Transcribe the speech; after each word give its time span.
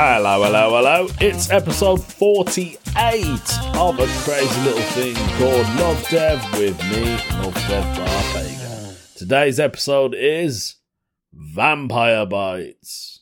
Hello, 0.00 0.44
hello, 0.44 0.76
hello. 0.76 1.08
It's 1.20 1.50
episode 1.50 2.00
48 2.00 2.78
of 3.74 3.98
a 3.98 4.06
crazy 4.22 4.60
little 4.60 4.80
thing 4.92 5.16
called 5.36 5.66
Love 5.76 6.08
Dev 6.08 6.40
with 6.52 6.80
me, 6.84 7.16
Love 7.42 7.54
Dev 7.66 7.84
Barpaga. 7.96 9.16
Today's 9.16 9.58
episode 9.58 10.14
is 10.16 10.76
Vampire 11.32 12.24
Bites. 12.26 13.17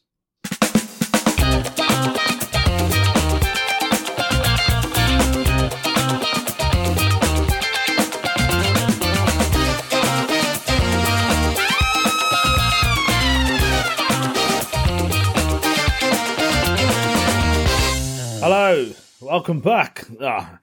Welcome 19.27 19.59
back. 19.59 20.07
Ah, 20.23 20.61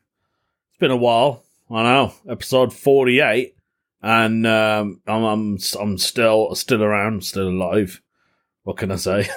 it's 0.70 0.78
been 0.78 0.90
a 0.90 0.96
while. 0.96 1.44
I 1.70 1.84
know, 1.84 2.14
episode 2.30 2.72
forty-eight, 2.74 3.58
and 4.02 4.48
um, 4.48 5.02
I'm, 5.06 5.24
I'm 5.24 5.58
I'm 5.80 5.98
still 5.98 6.56
still 6.56 6.82
around, 6.82 7.26
still 7.26 7.50
alive. 7.50 8.02
What 8.64 8.78
can 8.78 8.92
I 8.92 8.96
say? 8.96 9.28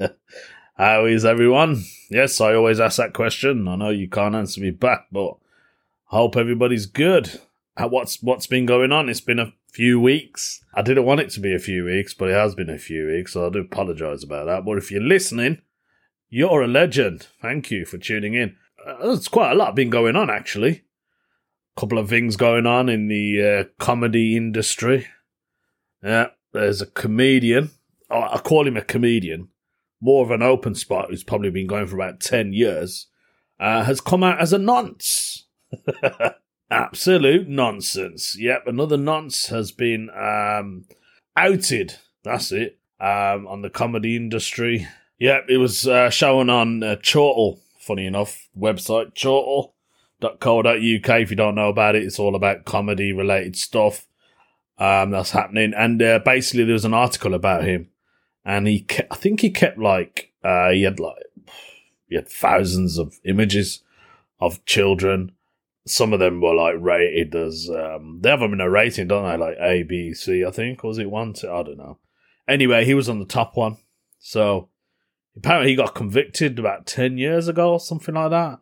How 0.76 1.04
is 1.04 1.26
everyone? 1.26 1.84
Yes, 2.10 2.40
I 2.40 2.54
always 2.54 2.80
ask 2.80 2.96
that 2.96 3.12
question. 3.12 3.68
I 3.68 3.76
know 3.76 3.90
you 3.90 4.08
can't 4.08 4.34
answer 4.34 4.60
me 4.62 4.70
back, 4.70 5.06
but 5.12 5.36
I 6.10 6.16
hope 6.16 6.36
everybody's 6.36 6.86
good. 6.86 7.38
Uh, 7.76 7.88
What's 7.88 8.22
what's 8.22 8.46
been 8.46 8.64
going 8.64 8.90
on? 8.90 9.10
It's 9.10 9.20
been 9.20 9.38
a 9.38 9.52
few 9.70 10.00
weeks. 10.00 10.64
I 10.74 10.80
didn't 10.80 11.04
want 11.04 11.20
it 11.20 11.28
to 11.30 11.40
be 11.40 11.54
a 11.54 11.58
few 11.58 11.84
weeks, 11.84 12.14
but 12.14 12.30
it 12.30 12.34
has 12.34 12.54
been 12.54 12.70
a 12.70 12.78
few 12.78 13.06
weeks, 13.06 13.34
so 13.34 13.46
I 13.46 13.50
do 13.50 13.58
apologise 13.58 14.24
about 14.24 14.46
that. 14.46 14.64
But 14.64 14.78
if 14.78 14.90
you're 14.90 15.02
listening, 15.02 15.60
you're 16.28 16.62
a 16.62 16.68
legend. 16.68 17.26
Thank 17.40 17.70
you 17.70 17.84
for 17.84 17.98
tuning 17.98 18.34
in. 18.34 18.56
Uh, 18.84 19.06
there's 19.06 19.28
quite 19.28 19.52
a 19.52 19.54
lot 19.54 19.74
been 19.74 19.90
going 19.90 20.16
on, 20.16 20.30
actually. 20.30 20.84
A 21.76 21.80
couple 21.80 21.98
of 21.98 22.08
things 22.08 22.36
going 22.36 22.66
on 22.66 22.88
in 22.88 23.08
the 23.08 23.42
uh, 23.42 23.64
comedy 23.78 24.36
industry. 24.36 25.06
Yeah, 26.02 26.28
there's 26.52 26.82
a 26.82 26.86
comedian. 26.86 27.70
Oh, 28.10 28.22
I 28.22 28.38
call 28.38 28.66
him 28.66 28.76
a 28.76 28.82
comedian. 28.82 29.48
More 30.00 30.24
of 30.24 30.30
an 30.30 30.42
open 30.42 30.74
spot 30.74 31.06
who's 31.10 31.24
probably 31.24 31.50
been 31.50 31.66
going 31.66 31.86
for 31.86 31.96
about 31.96 32.20
10 32.20 32.52
years. 32.52 33.08
Uh, 33.58 33.84
has 33.84 34.00
come 34.00 34.22
out 34.22 34.40
as 34.40 34.52
a 34.52 34.58
nonce. 34.58 35.46
Absolute 36.70 37.48
nonsense. 37.48 38.36
Yep, 38.38 38.64
another 38.66 38.96
nonce 38.96 39.46
has 39.46 39.72
been 39.72 40.10
um, 40.10 40.84
outed. 41.36 41.94
That's 42.22 42.52
it. 42.52 42.78
Um, 43.00 43.46
on 43.46 43.62
the 43.62 43.70
comedy 43.70 44.16
industry. 44.16 44.86
Yep, 45.18 45.46
it 45.48 45.56
was 45.56 45.88
uh, 45.88 46.10
shown 46.10 46.50
on 46.50 46.82
uh, 46.82 46.96
Chortle, 46.96 47.60
funny 47.78 48.06
enough, 48.06 48.48
website 48.56 49.14
chortle.co.uk. 49.14 50.74
If 50.76 51.30
you 51.30 51.36
don't 51.36 51.54
know 51.54 51.70
about 51.70 51.96
it, 51.96 52.02
it's 52.02 52.18
all 52.18 52.34
about 52.34 52.66
comedy 52.66 53.12
related 53.12 53.56
stuff 53.56 54.06
um, 54.78 55.10
that's 55.10 55.30
happening. 55.30 55.72
And 55.74 56.02
uh, 56.02 56.18
basically, 56.24 56.64
there 56.64 56.74
was 56.74 56.84
an 56.84 56.92
article 56.92 57.32
about 57.32 57.64
him, 57.64 57.88
and 58.44 58.66
he, 58.66 58.80
kept, 58.80 59.10
I 59.10 59.16
think 59.16 59.40
he 59.40 59.50
kept 59.50 59.78
like 59.78 60.32
uh, 60.44 60.70
he 60.70 60.82
had 60.82 61.00
like 61.00 61.16
he 62.08 62.16
had 62.16 62.28
thousands 62.28 62.98
of 62.98 63.18
images 63.24 63.82
of 64.38 64.64
children. 64.66 65.32
Some 65.86 66.12
of 66.12 66.18
them 66.18 66.42
were 66.42 66.54
like 66.54 66.74
rated 66.78 67.34
as 67.34 67.70
um, 67.70 68.18
they 68.20 68.28
have 68.28 68.40
them 68.40 68.52
in 68.52 68.60
a 68.60 68.68
rating, 68.68 69.08
don't 69.08 69.24
they? 69.24 69.38
Like 69.38 69.56
A, 69.60 69.82
B, 69.82 70.12
C, 70.12 70.44
I 70.44 70.50
think. 70.50 70.82
Was 70.82 70.98
it 70.98 71.10
one? 71.10 71.32
Two? 71.32 71.50
I 71.50 71.62
don't 71.62 71.78
know. 71.78 71.98
Anyway, 72.46 72.84
he 72.84 72.92
was 72.92 73.08
on 73.08 73.18
the 73.18 73.24
top 73.24 73.56
one, 73.56 73.78
so 74.18 74.68
apparently 75.36 75.70
he 75.70 75.76
got 75.76 75.94
convicted 75.94 76.58
about 76.58 76.86
10 76.86 77.18
years 77.18 77.48
ago 77.48 77.72
or 77.72 77.80
something 77.80 78.14
like 78.14 78.30
that. 78.30 78.60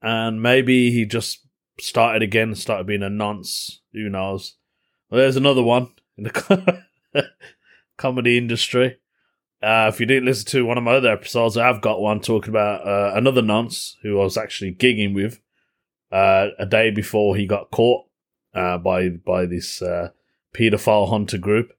And 0.00 0.42
maybe 0.42 0.90
he 0.90 1.04
just 1.04 1.46
started 1.80 2.22
again 2.22 2.54
started 2.54 2.86
being 2.86 3.02
a 3.02 3.10
nonce. 3.10 3.80
Who 3.92 4.08
knows? 4.08 4.56
Well 5.10 5.20
there's 5.20 5.36
another 5.36 5.62
one 5.62 5.88
in 6.16 6.24
the 6.24 6.82
comedy 7.96 8.38
industry. 8.38 8.98
Uh, 9.60 9.90
if 9.92 9.98
you 9.98 10.06
didn't 10.06 10.24
listen 10.24 10.46
to 10.46 10.64
one 10.64 10.78
of 10.78 10.84
my 10.84 10.92
other 10.92 11.10
episodes 11.10 11.56
i 11.56 11.66
have 11.66 11.80
got 11.80 12.00
one 12.00 12.20
talking 12.20 12.50
about 12.50 12.86
uh, 12.86 13.10
another 13.16 13.42
nonce 13.42 13.96
who 14.02 14.20
i 14.20 14.22
was 14.22 14.36
actually 14.36 14.72
gigging 14.72 15.12
with 15.12 15.40
uh, 16.12 16.46
a 16.60 16.64
day 16.64 16.92
before 16.92 17.34
he 17.34 17.44
got 17.44 17.68
caught 17.72 18.06
uh, 18.54 18.78
by 18.78 19.08
by 19.08 19.46
this 19.46 19.82
uh, 19.82 20.10
pedophile 20.54 21.10
hunter 21.10 21.38
group 21.38 21.72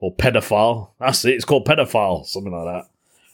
or 0.00 0.12
pedophile. 0.16 0.90
That's 0.98 1.24
it. 1.24 1.34
It's 1.34 1.44
called 1.44 1.66
pedophile 1.66 2.26
something 2.26 2.52
like 2.52 2.64
that 2.64 2.90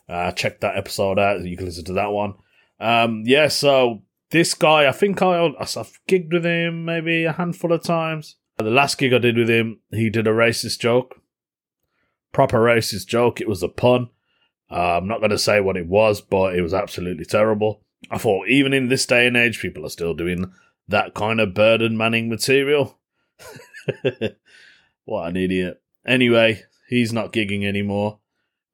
uh, 0.09 0.33
check 0.33 0.61
that 0.61 0.77
episode 0.77 1.19
out. 1.19 1.43
You 1.43 1.57
can 1.57 1.67
listen 1.67 1.85
to 1.87 1.93
that 1.95 2.13
one. 2.13 2.35
Um, 2.79 3.23
yeah, 3.25 3.49
so 3.49 4.03
this 4.31 4.55
guy, 4.55 4.89
I 4.89 4.93
think 4.93 5.23
I, 5.23 5.47
I've 5.59 6.01
gigged 6.09 6.33
with 6.33 6.45
him 6.45 6.85
maybe 6.85 7.25
a 7.25 7.33
handful 7.33 7.73
of 7.73 7.83
times. 7.83 8.37
The 8.59 8.65
last 8.65 8.99
gig 8.99 9.13
I 9.13 9.19
did 9.19 9.37
with 9.37 9.51
him, 9.51 9.81
he 9.91 10.09
did 10.09 10.27
a 10.27 10.31
racist 10.31 10.79
joke. 10.79 11.21
Proper 12.33 12.59
racist 12.59 13.07
joke. 13.07 13.41
It 13.41 13.49
was 13.49 13.63
a 13.63 13.69
pun. 13.69 14.11
Uh, 14.71 14.99
I'm 14.99 15.07
not 15.09 15.19
going 15.19 15.31
to 15.31 15.39
say 15.39 15.61
what 15.61 15.77
it 15.77 15.87
was, 15.87 16.21
but 16.21 16.57
it 16.57 16.63
was 16.63 16.75
absolutely 16.75 17.25
terrible. 17.25 17.83
I 18.11 18.19
thought, 18.19 18.49
even 18.49 18.73
in 18.73 18.89
this 18.89 19.07
day 19.07 19.27
and 19.27 19.37
age, 19.37 19.61
people 19.61 19.85
are 19.85 19.91
still 19.91 20.15
doing 20.15 20.53
that 20.89 21.15
kind 21.15 21.41
of 21.41 21.55
Bernard 21.55 21.93
Manning 21.93 22.29
material. 22.29 22.99
what 25.05 25.29
an 25.29 25.37
idiot. 25.37 25.83
Anyway, 26.07 26.63
he's 26.89 27.13
not 27.13 27.33
gigging 27.33 27.65
anymore. 27.65 28.19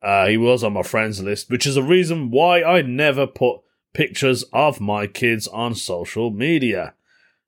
Uh, 0.02 0.26
he 0.26 0.36
was 0.36 0.64
on 0.64 0.72
my 0.72 0.82
friends 0.82 1.22
list, 1.22 1.50
which 1.50 1.66
is 1.66 1.76
a 1.76 1.82
reason 1.82 2.30
why 2.30 2.62
I 2.62 2.82
never 2.82 3.26
put 3.26 3.60
pictures 3.92 4.42
of 4.52 4.80
my 4.80 5.06
kids 5.06 5.46
on 5.48 5.74
social 5.74 6.30
media. 6.30 6.94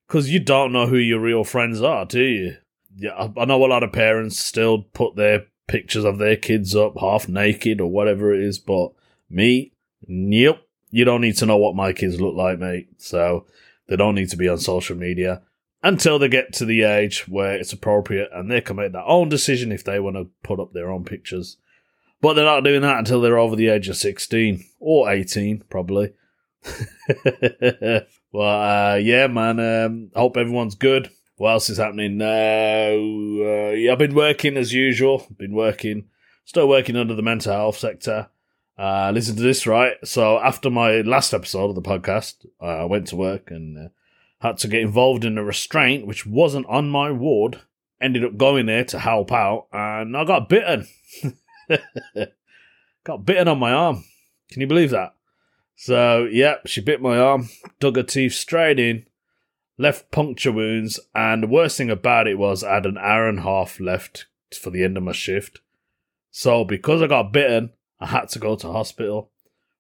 Because 0.06 0.30
you 0.30 0.38
don't 0.38 0.72
know 0.72 0.86
who 0.86 0.96
your 0.96 1.20
real 1.20 1.44
friends 1.44 1.82
are, 1.82 2.04
do 2.04 2.22
you? 2.22 2.56
Yeah, 2.96 3.30
I- 3.36 3.44
know 3.44 3.64
a 3.64 3.66
lot 3.66 3.82
of 3.82 3.92
parents 3.92 4.38
still 4.38 4.82
put 4.82 5.16
their 5.16 5.46
pictures 5.66 6.04
of 6.04 6.18
their 6.18 6.36
kids 6.36 6.76
up 6.76 6.98
half 7.00 7.28
naked 7.28 7.80
or 7.80 7.90
whatever 7.90 8.32
it 8.32 8.40
is, 8.40 8.58
but 8.58 8.92
me, 9.28 9.72
nope. 10.06 10.58
You 10.90 11.04
don't 11.04 11.22
need 11.22 11.36
to 11.38 11.46
know 11.46 11.56
what 11.56 11.74
my 11.74 11.92
kids 11.92 12.20
look 12.20 12.36
like, 12.36 12.60
mate. 12.60 12.88
So 12.98 13.46
they 13.88 13.96
don't 13.96 14.14
need 14.14 14.30
to 14.30 14.36
be 14.36 14.48
on 14.48 14.58
social 14.58 14.96
media 14.96 15.42
until 15.82 16.18
they 16.18 16.28
get 16.28 16.52
to 16.54 16.64
the 16.64 16.82
age 16.82 17.26
where 17.26 17.54
it's 17.54 17.72
appropriate 17.72 18.30
and 18.32 18.48
they 18.48 18.60
can 18.60 18.76
make 18.76 18.92
their 18.92 19.02
own 19.02 19.28
decision 19.28 19.72
if 19.72 19.82
they 19.82 19.98
want 19.98 20.16
to 20.16 20.30
put 20.44 20.60
up 20.60 20.72
their 20.72 20.90
own 20.90 21.04
pictures. 21.04 21.56
But 22.24 22.36
they're 22.36 22.44
not 22.46 22.64
doing 22.64 22.80
that 22.80 23.00
until 23.00 23.20
they're 23.20 23.38
over 23.38 23.54
the 23.54 23.68
age 23.68 23.90
of 23.90 23.98
16 23.98 24.64
or 24.80 25.12
18, 25.12 25.64
probably. 25.68 26.14
well, 28.32 28.94
uh, 28.94 28.94
yeah, 28.94 29.26
man. 29.26 29.60
Um, 29.60 30.10
hope 30.16 30.38
everyone's 30.38 30.74
good. 30.74 31.10
What 31.36 31.50
else 31.50 31.68
is 31.68 31.76
happening 31.76 32.16
now? 32.16 32.94
Uh, 32.94 33.72
yeah, 33.72 33.92
I've 33.92 33.98
been 33.98 34.14
working 34.14 34.56
as 34.56 34.72
usual. 34.72 35.26
Been 35.36 35.52
working, 35.52 36.06
still 36.46 36.66
working 36.66 36.96
under 36.96 37.14
the 37.14 37.20
mental 37.20 37.52
health 37.52 37.76
sector. 37.76 38.30
Uh, 38.78 39.10
listen 39.12 39.36
to 39.36 39.42
this, 39.42 39.66
right? 39.66 39.96
So 40.02 40.38
after 40.38 40.70
my 40.70 41.02
last 41.02 41.34
episode 41.34 41.68
of 41.68 41.74
the 41.74 41.82
podcast, 41.82 42.46
uh, 42.58 42.64
I 42.64 42.84
went 42.86 43.08
to 43.08 43.16
work 43.16 43.50
and 43.50 43.76
uh, 43.76 43.88
had 44.40 44.56
to 44.60 44.68
get 44.68 44.80
involved 44.80 45.26
in 45.26 45.36
a 45.36 45.44
restraint, 45.44 46.06
which 46.06 46.24
wasn't 46.24 46.64
on 46.68 46.88
my 46.88 47.10
ward. 47.10 47.60
Ended 48.00 48.24
up 48.24 48.38
going 48.38 48.64
there 48.64 48.84
to 48.86 48.98
help 48.98 49.30
out, 49.30 49.66
and 49.74 50.16
I 50.16 50.24
got 50.24 50.48
bitten. 50.48 50.88
got 53.04 53.24
bitten 53.24 53.48
on 53.48 53.58
my 53.58 53.72
arm. 53.72 54.04
Can 54.50 54.60
you 54.60 54.66
believe 54.66 54.90
that? 54.90 55.14
So, 55.76 56.24
yep, 56.24 56.66
she 56.66 56.80
bit 56.80 57.02
my 57.02 57.18
arm, 57.18 57.48
dug 57.80 57.96
her 57.96 58.02
teeth 58.02 58.34
straight 58.34 58.78
in, 58.78 59.06
left 59.76 60.10
puncture 60.10 60.52
wounds, 60.52 61.00
and 61.14 61.42
the 61.42 61.48
worst 61.48 61.76
thing 61.76 61.90
about 61.90 62.28
it 62.28 62.38
was 62.38 62.62
I 62.62 62.74
had 62.74 62.86
an 62.86 62.98
hour 62.98 63.28
and 63.28 63.40
a 63.40 63.42
half 63.42 63.80
left 63.80 64.26
for 64.58 64.70
the 64.70 64.84
end 64.84 64.96
of 64.96 65.02
my 65.02 65.12
shift. 65.12 65.60
So, 66.30 66.64
because 66.64 67.02
I 67.02 67.06
got 67.08 67.32
bitten, 67.32 67.70
I 68.00 68.06
had 68.06 68.28
to 68.30 68.38
go 68.38 68.56
to 68.56 68.72
hospital. 68.72 69.30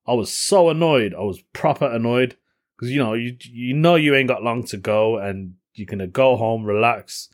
I 0.06 0.12
was 0.14 0.32
so 0.32 0.68
annoyed. 0.68 1.14
I 1.14 1.20
was 1.20 1.42
proper 1.52 1.86
annoyed 1.86 2.36
because 2.76 2.90
you 2.90 2.98
know 2.98 3.14
you 3.14 3.36
you 3.40 3.74
know 3.74 3.96
you 3.96 4.14
ain't 4.14 4.28
got 4.28 4.42
long 4.42 4.64
to 4.66 4.76
go, 4.76 5.18
and 5.18 5.54
you're 5.74 5.86
gonna 5.86 6.06
go 6.06 6.36
home, 6.36 6.64
relax, 6.64 7.28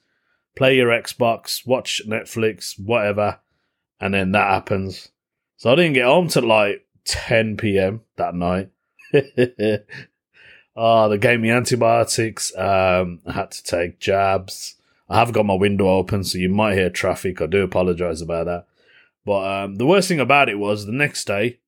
play 0.57 0.77
your 0.77 0.91
Xbox, 0.91 1.67
watch 1.67 2.03
Netflix, 2.07 2.79
whatever, 2.79 3.41
and 4.01 4.15
then 4.15 4.33
that 4.33 4.51
happens. 4.51 5.09
So 5.57 5.71
I 5.71 5.75
didn't 5.75 5.95
get 5.95 6.07
home 6.07 6.29
till 6.29 6.47
like 6.47 6.87
10 7.05 7.57
p.m. 7.57 8.03
that 8.17 8.35
night. 8.35 8.71
oh, 10.77 11.09
they 11.09 11.19
gave 11.19 11.41
me 11.41 11.51
antibiotics. 11.51 12.57
Um, 12.57 13.21
I 13.27 13.33
had 13.33 13.51
to 13.51 13.63
take 13.63 14.01
jabs. 14.01 14.77
I 15.09 15.19
have 15.19 15.33
got 15.33 15.45
my 15.45 15.55
window 15.55 15.89
open, 15.89 16.23
so 16.25 16.39
you 16.39 16.49
might 16.49 16.75
hear 16.75 16.89
traffic. 16.89 17.43
I 17.43 17.47
do 17.47 17.63
apologize 17.63 18.23
about 18.23 18.47
that. 18.47 18.67
But 19.25 19.65
um, 19.65 19.75
the 19.77 19.87
worst 19.87 20.09
thing 20.09 20.21
about 20.21 20.49
it 20.49 20.59
was 20.59 20.87
the 20.87 20.93
next 20.93 21.27
day, 21.27 21.59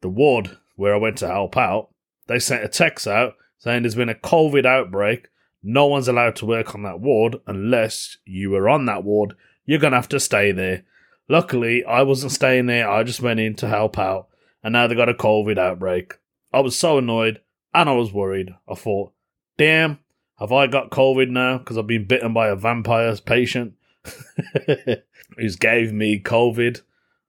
the 0.00 0.08
ward 0.08 0.56
where 0.76 0.94
I 0.94 0.98
went 0.98 1.18
to 1.18 1.28
help 1.28 1.56
out, 1.56 1.90
they 2.26 2.38
sent 2.38 2.64
a 2.64 2.68
text 2.68 3.06
out 3.06 3.34
saying 3.58 3.82
there's 3.82 3.94
been 3.94 4.08
a 4.08 4.14
COVID 4.14 4.66
outbreak. 4.66 5.28
No 5.62 5.86
one's 5.86 6.08
allowed 6.08 6.36
to 6.36 6.46
work 6.46 6.74
on 6.74 6.82
that 6.82 7.00
ward 7.00 7.36
unless 7.46 8.18
you 8.24 8.50
were 8.50 8.68
on 8.68 8.86
that 8.86 9.04
ward. 9.04 9.34
You're 9.64 9.78
going 9.78 9.92
to 9.92 9.98
have 9.98 10.08
to 10.10 10.20
stay 10.20 10.52
there. 10.52 10.84
Luckily, 11.28 11.84
I 11.84 12.02
wasn't 12.02 12.32
staying 12.32 12.66
there. 12.66 12.88
I 12.88 13.02
just 13.02 13.20
went 13.20 13.40
in 13.40 13.54
to 13.56 13.68
help 13.68 13.98
out. 13.98 14.28
and 14.62 14.72
now 14.72 14.86
they 14.86 14.94
got 14.94 15.08
a 15.08 15.14
COVID 15.14 15.58
outbreak. 15.58 16.14
I 16.52 16.60
was 16.60 16.76
so 16.76 16.98
annoyed 16.98 17.40
and 17.72 17.88
I 17.88 17.92
was 17.92 18.12
worried. 18.12 18.54
I 18.68 18.74
thought, 18.74 19.12
damn, 19.58 20.00
have 20.38 20.50
I 20.52 20.66
got 20.66 20.90
COVID 20.90 21.30
now 21.30 21.58
because 21.58 21.78
I've 21.78 21.86
been 21.86 22.06
bitten 22.06 22.32
by 22.32 22.48
a 22.48 22.56
vampire's 22.56 23.20
patient 23.20 23.74
who's 25.36 25.56
gave 25.56 25.92
me 25.92 26.20
COVID? 26.20 26.80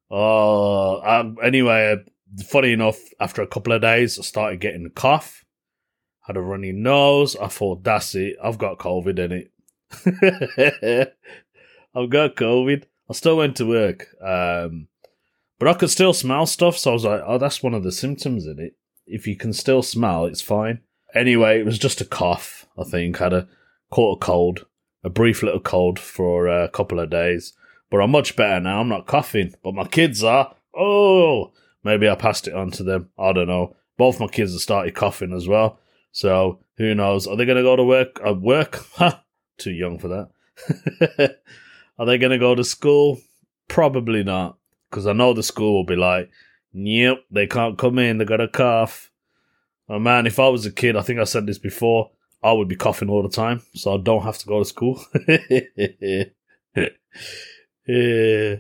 Oh, 0.10 1.36
anyway, 1.44 1.98
funny 2.46 2.72
enough, 2.72 2.98
after 3.20 3.42
a 3.42 3.48
couple 3.48 3.74
of 3.74 3.82
days, 3.82 4.18
I 4.18 4.22
started 4.24 4.60
getting 4.60 4.86
a 4.86 4.90
cough, 4.90 5.46
had 6.22 6.38
a 6.38 6.42
runny 6.42 6.72
nose. 6.72 7.36
I 7.36 7.48
thought, 7.48 7.84
that's 7.84 8.16
it, 8.16 8.38
I've 8.44 8.58
got 8.58 8.80
COVID 8.80 9.20
in 9.20 9.32
it. 9.32 9.52
I've 11.96 12.10
got 12.10 12.36
COVID. 12.36 12.84
I 13.10 13.14
still 13.14 13.38
went 13.38 13.56
to 13.58 13.66
work, 13.66 14.08
um, 14.22 14.88
but 15.60 15.68
I 15.68 15.74
could 15.74 15.90
still 15.90 16.14
smell 16.14 16.46
stuff. 16.46 16.78
So 16.78 16.92
I 16.92 16.94
was 16.94 17.06
like, 17.06 17.22
oh, 17.26 17.38
that's 17.38 17.64
one 17.64 17.74
of 17.74 17.84
the 17.84 17.92
symptoms 17.92 18.46
in 18.46 18.60
it. 18.60 18.76
If 19.06 19.28
you 19.28 19.36
can 19.36 19.54
still 19.54 19.82
smell, 19.82 20.26
it's 20.26 20.42
fine. 20.42 20.82
Anyway, 21.16 21.60
it 21.60 21.66
was 21.66 21.80
just 21.80 22.02
a 22.02 22.06
cough. 22.06 22.68
I 22.78 22.84
think 22.84 23.18
had 23.18 23.34
a 23.34 23.48
caught 23.90 24.18
a 24.18 24.26
cold, 24.26 24.66
a 25.04 25.10
brief 25.10 25.42
little 25.42 25.62
cold 25.62 26.00
for 26.00 26.48
a 26.48 26.70
couple 26.70 27.00
of 27.00 27.10
days. 27.10 27.54
But 27.90 28.02
I'm 28.02 28.12
much 28.12 28.36
better 28.36 28.60
now. 28.60 28.82
I'm 28.82 28.90
not 28.90 29.08
coughing, 29.08 29.56
but 29.64 29.74
my 29.74 29.88
kids 29.88 30.24
are. 30.24 30.54
Oh, 30.76 31.54
maybe 31.84 32.10
I 32.10 32.16
passed 32.16 32.48
it 32.48 32.54
on 32.54 32.72
to 32.72 32.84
them. 32.84 33.10
I 33.18 33.32
don't 33.32 33.48
know. 33.48 33.76
Both 33.98 34.20
my 34.20 34.28
kids 34.28 34.52
have 34.52 34.62
started 34.62 34.94
coughing 34.94 35.34
as 35.34 35.48
well. 35.48 35.80
So 36.12 36.60
who 36.78 36.94
knows? 36.94 37.26
Are 37.28 37.36
they 37.38 37.46
going 37.46 37.58
to 37.58 37.64
go 37.64 37.76
to 37.76 37.84
work? 37.84 38.20
Uh, 38.26 38.34
work? 38.34 38.86
Too 39.58 39.72
young 39.72 39.98
for 39.98 40.08
that. 40.10 41.38
Are 41.98 42.06
they 42.06 42.18
going 42.18 42.32
to 42.32 42.38
go 42.38 42.56
to 42.56 42.64
school? 42.64 43.20
Probably 43.68 44.24
not, 44.24 44.58
because 44.90 45.08
I 45.08 45.14
know 45.14 45.34
the 45.34 45.44
school 45.44 45.74
will 45.74 45.86
be 45.86 45.96
like, 45.96 46.30
"Yep, 46.74 47.26
they 47.32 47.48
can't 47.48 47.78
come 47.78 48.00
in. 48.00 48.18
They 48.18 48.26
got 48.26 48.42
a 48.42 48.48
cough." 48.48 49.12
Oh 49.90 50.00
man, 50.00 50.28
if 50.28 50.40
I 50.40 50.50
was 50.50 50.66
a 50.66 50.72
kid, 50.72 50.96
I 50.96 51.02
think 51.02 51.20
I 51.20 51.24
said 51.24 51.46
this 51.46 51.58
before, 51.58 52.12
I 52.44 52.52
would 52.52 52.68
be 52.68 52.76
coughing 52.76 53.10
all 53.10 53.24
the 53.24 53.30
time, 53.30 53.62
so 53.74 53.94
I 53.94 53.98
don't 53.98 54.24
have 54.24 54.38
to 54.40 54.46
go 54.46 54.60
to 54.60 54.66
school. 54.66 55.04
yeah, 57.88 58.56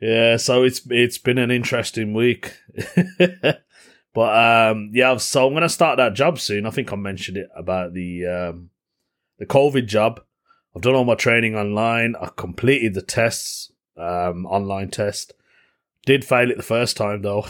yeah. 0.00 0.36
So 0.36 0.64
it's 0.64 0.80
it's 0.90 1.18
been 1.18 1.38
an 1.38 1.50
interesting 1.50 2.14
week, 2.14 2.54
but 4.14 4.70
um, 4.70 4.90
yeah. 4.92 5.16
So 5.18 5.46
I'm 5.46 5.54
gonna 5.54 5.68
start 5.68 5.98
that 5.98 6.14
job 6.14 6.38
soon. 6.38 6.66
I 6.66 6.70
think 6.70 6.92
I 6.92 6.96
mentioned 6.96 7.36
it 7.36 7.48
about 7.54 7.92
the 7.92 8.26
um, 8.26 8.70
the 9.38 9.46
COVID 9.46 9.86
job. 9.86 10.20
I've 10.76 10.82
done 10.82 10.94
all 10.94 11.06
my 11.06 11.14
training 11.14 11.56
online. 11.56 12.16
I 12.20 12.28
completed 12.36 12.92
the 12.92 13.00
tests, 13.00 13.72
um, 13.96 14.44
online 14.44 14.90
test. 14.90 15.32
Did 16.04 16.22
fail 16.22 16.50
it 16.50 16.58
the 16.58 16.62
first 16.62 16.98
time 16.98 17.22
though. 17.22 17.46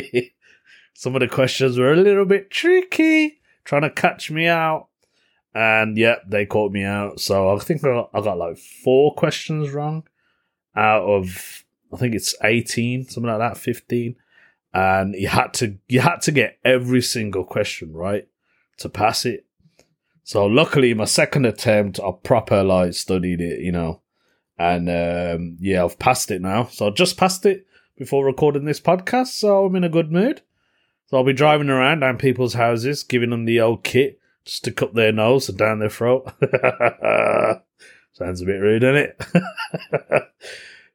Some 0.94 1.16
of 1.16 1.20
the 1.20 1.26
questions 1.26 1.76
were 1.76 1.92
a 1.92 1.96
little 1.96 2.24
bit 2.24 2.52
tricky, 2.52 3.40
trying 3.64 3.82
to 3.82 3.90
catch 3.90 4.30
me 4.30 4.46
out. 4.46 4.86
And 5.52 5.98
yep, 5.98 6.22
yeah, 6.22 6.30
they 6.30 6.46
caught 6.46 6.70
me 6.70 6.84
out. 6.84 7.18
So 7.18 7.52
I 7.54 7.58
think 7.58 7.84
I 7.84 7.88
got, 7.88 8.10
I 8.14 8.20
got 8.20 8.38
like 8.38 8.56
four 8.56 9.14
questions 9.14 9.70
wrong 9.70 10.04
out 10.76 11.02
of 11.02 11.64
I 11.92 11.96
think 11.96 12.14
it's 12.14 12.36
eighteen, 12.44 13.08
something 13.08 13.30
like 13.30 13.40
that, 13.40 13.58
fifteen. 13.58 14.14
And 14.72 15.16
you 15.16 15.26
had 15.26 15.54
to 15.54 15.78
you 15.88 16.00
had 16.00 16.22
to 16.22 16.30
get 16.30 16.58
every 16.64 17.02
single 17.02 17.44
question 17.44 17.92
right 17.92 18.28
to 18.78 18.88
pass 18.88 19.24
it. 19.24 19.43
So 20.26 20.46
luckily, 20.46 20.94
my 20.94 21.04
second 21.04 21.44
attempt, 21.44 22.00
I 22.00 22.10
proper 22.22 22.64
like 22.64 22.94
studied 22.94 23.42
it, 23.42 23.60
you 23.60 23.70
know, 23.70 24.00
and 24.58 24.88
um, 24.88 25.58
yeah, 25.60 25.84
I've 25.84 25.98
passed 25.98 26.30
it 26.30 26.40
now. 26.40 26.64
So 26.64 26.88
I 26.88 26.90
just 26.90 27.18
passed 27.18 27.44
it 27.44 27.66
before 27.98 28.24
recording 28.24 28.64
this 28.64 28.80
podcast, 28.80 29.28
so 29.28 29.66
I'm 29.66 29.76
in 29.76 29.84
a 29.84 29.90
good 29.90 30.10
mood. 30.10 30.40
So 31.06 31.18
I'll 31.18 31.24
be 31.24 31.34
driving 31.34 31.68
around 31.68 32.00
down 32.00 32.16
people's 32.16 32.54
houses, 32.54 33.02
giving 33.02 33.28
them 33.28 33.44
the 33.44 33.60
old 33.60 33.84
kit 33.84 34.18
just 34.46 34.64
to 34.64 34.72
cut 34.72 34.94
their 34.94 35.12
nose 35.12 35.50
and 35.50 35.58
down 35.58 35.80
their 35.80 35.90
throat. 35.90 36.32
Sounds 38.12 38.40
a 38.40 38.46
bit 38.46 38.62
rude, 38.62 38.80
doesn't 38.80 38.96
it? 38.96 39.22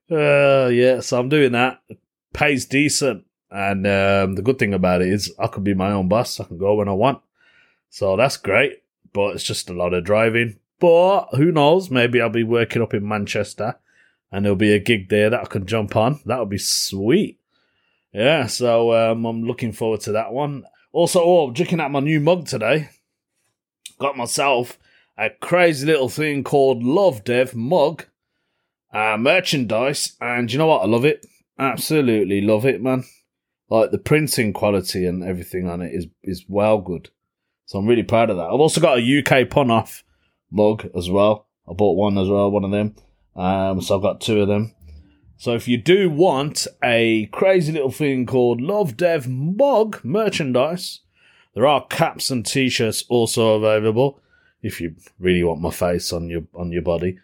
uh, 0.11 0.69
yeah, 0.69 1.01
so 1.01 1.19
I'm 1.19 1.29
doing 1.29 1.51
that. 1.51 1.83
Pays 2.33 2.65
decent, 2.65 3.25
and 3.51 3.85
um, 3.85 4.33
the 4.33 4.41
good 4.41 4.57
thing 4.57 4.73
about 4.73 5.03
it 5.03 5.09
is 5.09 5.31
I 5.37 5.45
can 5.45 5.63
be 5.63 5.75
my 5.75 5.91
own 5.91 6.07
boss. 6.07 6.39
I 6.39 6.45
can 6.45 6.57
go 6.57 6.73
when 6.75 6.89
I 6.89 6.93
want. 6.93 7.21
So 7.91 8.15
that's 8.15 8.37
great 8.37 8.81
but 9.13 9.35
it's 9.35 9.43
just 9.43 9.69
a 9.69 9.73
lot 9.73 9.93
of 9.93 10.03
driving. 10.03 10.59
But 10.79 11.27
who 11.33 11.51
knows? 11.51 11.89
Maybe 11.89 12.21
I'll 12.21 12.29
be 12.29 12.43
working 12.43 12.81
up 12.81 12.93
in 12.93 13.07
Manchester 13.07 13.75
and 14.31 14.45
there'll 14.45 14.55
be 14.55 14.73
a 14.73 14.79
gig 14.79 15.09
there 15.09 15.29
that 15.29 15.41
I 15.41 15.45
can 15.45 15.65
jump 15.65 15.95
on. 15.95 16.19
That 16.25 16.39
would 16.39 16.49
be 16.49 16.57
sweet. 16.57 17.39
Yeah, 18.13 18.47
so 18.47 18.93
um, 18.93 19.25
I'm 19.25 19.43
looking 19.43 19.71
forward 19.71 20.01
to 20.01 20.11
that 20.13 20.31
one. 20.31 20.65
Also, 20.91 21.21
oh, 21.23 21.51
drinking 21.51 21.79
at 21.79 21.91
my 21.91 21.99
new 21.99 22.19
mug 22.19 22.47
today. 22.47 22.89
Got 23.99 24.17
myself 24.17 24.79
a 25.17 25.29
crazy 25.29 25.85
little 25.85 26.09
thing 26.09 26.43
called 26.43 26.83
Love 26.83 27.23
Dev 27.23 27.53
mug, 27.53 28.05
uh, 28.93 29.17
merchandise, 29.17 30.15
and 30.21 30.51
you 30.51 30.57
know 30.57 30.67
what? 30.67 30.81
I 30.81 30.85
love 30.85 31.05
it. 31.05 31.25
Absolutely 31.59 32.41
love 32.41 32.65
it, 32.65 32.81
man. 32.81 33.03
Like 33.69 33.91
the 33.91 33.97
printing 33.99 34.53
quality 34.53 35.05
and 35.05 35.23
everything 35.23 35.67
on 35.67 35.81
it 35.81 35.93
is 35.93 36.07
is 36.23 36.45
well 36.47 36.79
good. 36.79 37.09
So 37.69 37.77
I'm 37.77 37.85
really 37.85 38.01
proud 38.01 38.31
of 38.31 38.37
that. 38.37 38.47
I've 38.47 38.59
also 38.59 38.81
got 38.81 38.97
a 38.97 39.19
UK 39.19 39.47
pun 39.47 39.69
off 39.69 40.03
mug 40.49 40.89
as 40.97 41.07
well. 41.07 41.45
I 41.69 41.73
bought 41.73 41.97
one 41.97 42.17
as 42.17 42.27
well, 42.27 42.49
one 42.49 42.63
of 42.63 42.71
them. 42.71 42.95
Um, 43.35 43.79
so 43.79 43.95
I've 43.95 44.01
got 44.01 44.21
two 44.21 44.41
of 44.41 44.47
them. 44.47 44.73
So 45.37 45.53
if 45.53 45.67
you 45.67 45.77
do 45.77 46.09
want 46.09 46.65
a 46.83 47.27
crazy 47.27 47.71
little 47.71 47.91
thing 47.91 48.25
called 48.25 48.59
Love 48.59 48.97
Dev 48.97 49.27
mug 49.27 49.99
merchandise, 50.03 51.01
there 51.53 51.67
are 51.67 51.85
caps 51.85 52.31
and 52.31 52.43
t-shirts 52.43 53.03
also 53.07 53.57
available. 53.57 54.19
If 54.63 54.81
you 54.81 54.95
really 55.19 55.43
want 55.43 55.61
my 55.61 55.69
face 55.69 56.11
on 56.11 56.27
your 56.27 56.45
on 56.55 56.71
your 56.71 56.81
body, 56.81 57.19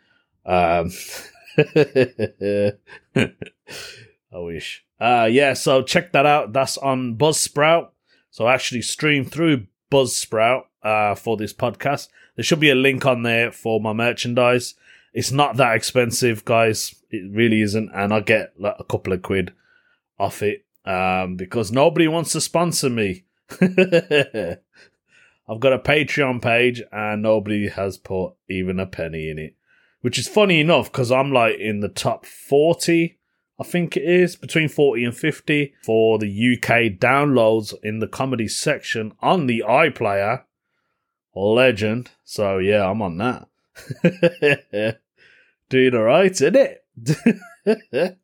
um, 0.45 0.91
I 1.57 2.77
wish. 4.31 4.85
Uh, 4.99 5.27
yeah, 5.31 5.53
so 5.53 5.81
check 5.81 6.11
that 6.11 6.27
out. 6.27 6.53
That's 6.53 6.77
on 6.77 7.17
Buzzsprout. 7.17 7.89
So 8.29 8.45
I 8.45 8.53
actually 8.53 8.83
stream 8.83 9.25
through 9.25 9.65
Buzzsprout 9.95 10.63
uh, 10.83 11.15
for 11.15 11.37
this 11.37 11.53
podcast. 11.53 12.09
There 12.35 12.43
should 12.43 12.59
be 12.59 12.69
a 12.69 12.75
link 12.75 13.05
on 13.05 13.23
there 13.23 13.49
for 13.49 13.79
my 13.79 13.93
merchandise. 13.93 14.73
It's 15.13 15.31
not 15.31 15.55
that 15.55 15.73
expensive, 15.73 16.43
guys. 16.43 16.95
It 17.09 17.31
really 17.31 17.61
isn't, 17.61 17.91
and 17.95 18.13
I 18.13 18.19
get 18.19 18.59
like 18.59 18.75
a 18.77 18.83
couple 18.83 19.13
of 19.13 19.21
quid 19.21 19.53
off 20.19 20.43
it 20.43 20.65
um, 20.83 21.37
because 21.37 21.71
nobody 21.71 22.09
wants 22.09 22.33
to 22.33 22.41
sponsor 22.41 22.89
me. 22.89 23.23
I've 23.61 23.69
got 25.61 25.71
a 25.71 25.79
Patreon 25.79 26.41
page, 26.41 26.81
and 26.91 27.21
nobody 27.21 27.69
has 27.69 27.97
put 27.97 28.33
even 28.49 28.81
a 28.81 28.85
penny 28.85 29.29
in 29.29 29.39
it, 29.39 29.55
which 30.01 30.19
is 30.19 30.27
funny 30.27 30.59
enough 30.59 30.91
because 30.91 31.09
I'm 31.09 31.31
like 31.31 31.57
in 31.57 31.79
the 31.79 31.87
top 31.87 32.25
forty 32.25 33.14
I 33.59 33.63
think 33.63 33.95
it 33.95 34.03
is 34.03 34.35
between 34.35 34.67
40 34.67 35.05
and 35.05 35.15
50 35.15 35.73
for 35.81 36.19
the 36.19 36.27
UK 36.27 36.99
downloads 36.99 37.73
in 37.83 37.99
the 37.99 38.07
comedy 38.07 38.47
section 38.47 39.13
on 39.21 39.47
the 39.47 39.63
iPlayer. 39.65 40.43
Legend. 41.33 42.11
So 42.23 42.59
yeah, 42.59 42.89
I'm 42.89 43.01
on 43.01 43.17
that. 43.17 43.47
doing 45.69 45.95
alright, 45.95 46.31
isn't 46.31 46.55
it? 46.55 46.85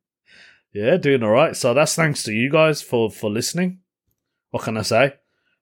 yeah, 0.74 0.98
doing 0.98 1.24
alright. 1.24 1.56
So 1.58 1.74
that's 1.74 1.96
thanks 1.96 2.24
to 2.24 2.34
you 2.34 2.50
guys 2.50 2.82
for 2.82 3.12
for 3.12 3.30
listening. 3.30 3.80
What 4.52 4.64
can 4.64 4.78
I 4.78 4.84
say? 4.84 5.16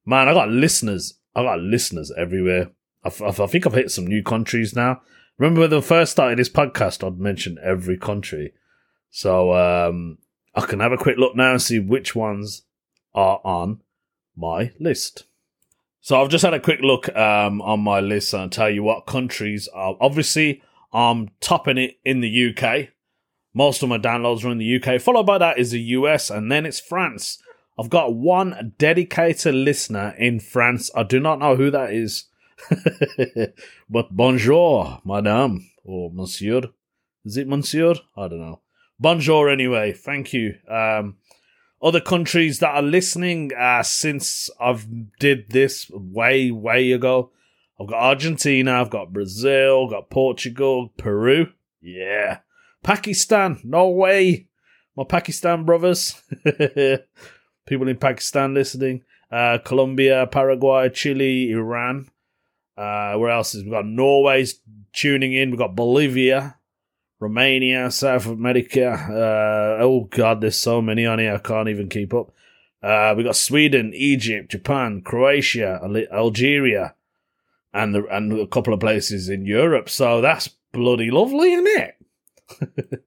Man, 0.05 0.27
I 0.27 0.33
got 0.33 0.49
listeners. 0.49 1.15
I 1.35 1.43
got 1.43 1.59
listeners 1.59 2.11
everywhere. 2.17 2.71
I 3.03 3.09
think 3.09 3.65
I've 3.65 3.73
hit 3.73 3.91
some 3.91 4.07
new 4.07 4.21
countries 4.21 4.75
now. 4.75 5.01
Remember 5.37 5.61
when 5.61 5.73
I 5.73 5.81
first 5.81 6.11
started 6.11 6.37
this 6.37 6.49
podcast, 6.49 7.05
I'd 7.05 7.17
mention 7.17 7.57
every 7.63 7.97
country. 7.97 8.53
So 9.09 9.53
um, 9.53 10.17
I 10.55 10.61
can 10.61 10.79
have 10.79 10.91
a 10.91 10.97
quick 10.97 11.17
look 11.17 11.35
now 11.35 11.51
and 11.51 11.61
see 11.61 11.79
which 11.79 12.15
ones 12.15 12.63
are 13.13 13.41
on 13.43 13.81
my 14.35 14.71
list. 14.79 15.25
So 16.01 16.21
I've 16.21 16.29
just 16.29 16.45
had 16.45 16.53
a 16.53 16.59
quick 16.59 16.79
look 16.81 17.13
um, 17.15 17.61
on 17.61 17.81
my 17.81 17.99
list 17.99 18.33
and 18.33 18.43
I'll 18.43 18.49
tell 18.49 18.69
you 18.69 18.83
what 18.83 19.05
countries 19.05 19.67
are. 19.73 19.95
Obviously, 19.99 20.61
I'm 20.93 21.29
topping 21.41 21.77
it 21.77 21.99
in 22.05 22.21
the 22.21 22.49
UK. 22.49 22.89
Most 23.53 23.83
of 23.83 23.89
my 23.89 23.97
downloads 23.97 24.45
are 24.45 24.51
in 24.51 24.59
the 24.59 24.81
UK. 24.81 25.01
Followed 25.01 25.25
by 25.25 25.37
that 25.37 25.59
is 25.59 25.71
the 25.71 25.81
US 25.81 26.29
and 26.29 26.51
then 26.51 26.65
it's 26.65 26.79
France. 26.79 27.41
I've 27.77 27.89
got 27.89 28.13
one 28.13 28.73
dedicated 28.77 29.55
listener 29.55 30.13
in 30.17 30.39
France. 30.39 30.89
I 30.95 31.03
do 31.03 31.19
not 31.19 31.39
know 31.39 31.55
who 31.55 31.71
that 31.71 31.93
is. 31.93 32.25
but 33.89 34.15
bonjour, 34.15 35.01
madame 35.05 35.69
or 35.83 36.11
monsieur. 36.11 36.61
Is 37.23 37.37
it 37.37 37.47
monsieur? 37.47 37.95
I 38.17 38.27
don't 38.27 38.39
know. 38.39 38.61
Bonjour, 38.99 39.49
anyway. 39.49 39.93
Thank 39.93 40.33
you. 40.33 40.55
Um, 40.67 41.15
other 41.81 42.01
countries 42.01 42.59
that 42.59 42.75
are 42.75 42.81
listening 42.81 43.51
uh, 43.57 43.81
since 43.83 44.49
I've 44.59 44.87
did 45.19 45.49
this 45.51 45.89
way, 45.89 46.51
way 46.51 46.91
ago. 46.91 47.31
I've 47.79 47.87
got 47.87 48.01
Argentina, 48.01 48.73
I've 48.73 48.89
got 48.89 49.13
Brazil, 49.13 49.87
got 49.87 50.09
Portugal, 50.09 50.91
Peru. 50.97 51.47
Yeah. 51.81 52.39
Pakistan. 52.83 53.59
No 53.63 53.87
way. 53.87 54.47
My 54.97 55.05
Pakistan 55.05 55.63
brothers. 55.63 56.21
people 57.65 57.87
in 57.87 57.97
Pakistan 57.97 58.53
listening, 58.53 59.03
uh, 59.31 59.59
Colombia, 59.63 60.27
Paraguay, 60.27 60.89
Chile, 60.89 61.51
Iran. 61.51 62.09
Uh, 62.75 63.13
where 63.15 63.29
else 63.29 63.55
is 63.55 63.63
we 63.63 63.71
got 63.71 63.85
Norway's 63.85 64.59
tuning 64.91 65.33
in? 65.33 65.51
We've 65.51 65.59
got 65.59 65.75
Bolivia, 65.75 66.57
Romania, 67.19 67.91
South 67.91 68.25
America. 68.25 68.91
Uh, 68.91 69.83
oh 69.83 70.07
God, 70.09 70.41
there's 70.41 70.57
so 70.57 70.81
many 70.81 71.05
on 71.05 71.19
here. 71.19 71.35
I 71.35 71.39
can't 71.39 71.69
even 71.69 71.89
keep 71.89 72.13
up. 72.13 72.31
Uh, 72.81 73.13
we 73.15 73.23
got 73.23 73.35
Sweden, 73.35 73.91
Egypt, 73.93 74.51
Japan, 74.51 75.01
Croatia, 75.01 75.81
Algeria, 76.13 76.95
and 77.73 77.93
the, 77.93 78.05
and 78.07 78.31
a 78.39 78.47
couple 78.47 78.73
of 78.73 78.79
places 78.79 79.27
in 79.27 79.45
Europe. 79.45 79.89
So 79.89 80.21
that's 80.21 80.47
bloody 80.71 81.11
lovely, 81.11 81.53
isn't 81.53 81.67
it? 81.67 83.03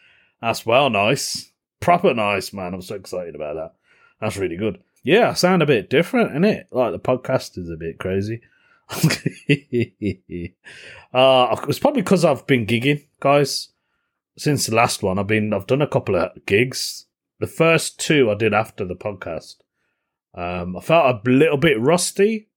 that's 0.40 0.64
well 0.64 0.88
nice, 0.88 1.52
proper 1.80 2.14
nice, 2.14 2.52
man. 2.52 2.72
I'm 2.72 2.82
so 2.82 2.94
excited 2.94 3.34
about 3.34 3.56
that. 3.56 3.74
That's 4.20 4.38
really 4.38 4.56
good. 4.56 4.82
Yeah, 5.02 5.30
I 5.30 5.32
sound 5.34 5.62
a 5.62 5.66
bit 5.66 5.90
different, 5.90 6.30
isn't 6.30 6.44
it? 6.44 6.68
Like 6.70 6.92
the 6.92 6.98
podcast 6.98 7.58
is 7.58 7.70
a 7.70 7.76
bit 7.76 7.98
crazy. 7.98 8.40
uh, 11.14 11.56
it's 11.68 11.78
probably 11.78 12.02
because 12.02 12.24
I've 12.24 12.46
been 12.46 12.66
gigging, 12.66 13.06
guys. 13.20 13.68
Since 14.36 14.66
the 14.66 14.74
last 14.74 15.02
one, 15.02 15.18
I've 15.18 15.26
been 15.26 15.52
I've 15.52 15.66
done 15.66 15.82
a 15.82 15.86
couple 15.86 16.16
of 16.16 16.44
gigs. 16.46 17.06
The 17.38 17.46
first 17.46 18.00
two 18.00 18.30
I 18.30 18.34
did 18.34 18.52
after 18.52 18.84
the 18.84 18.96
podcast. 18.96 19.56
Um, 20.34 20.76
I 20.76 20.80
felt 20.80 21.26
a 21.26 21.30
little 21.30 21.56
bit 21.56 21.80
rusty. 21.80 22.48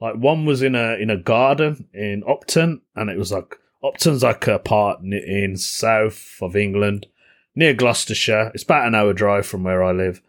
Like 0.00 0.16
one 0.16 0.44
was 0.44 0.62
in 0.62 0.74
a 0.74 0.94
in 0.94 1.08
a 1.08 1.16
garden 1.16 1.88
in 1.94 2.24
Upton, 2.28 2.82
and 2.94 3.08
it 3.08 3.16
was 3.16 3.32
like 3.32 3.56
Upton's 3.82 4.22
like 4.22 4.46
a 4.46 4.58
part 4.58 5.00
in 5.00 5.56
south 5.56 6.38
of 6.42 6.56
England, 6.56 7.06
near 7.54 7.74
Gloucestershire. 7.74 8.50
It's 8.54 8.64
about 8.64 8.86
an 8.86 8.94
hour 8.94 9.12
drive 9.12 9.46
from 9.46 9.64
where 9.64 9.82
I 9.82 9.92
live, 9.92 10.20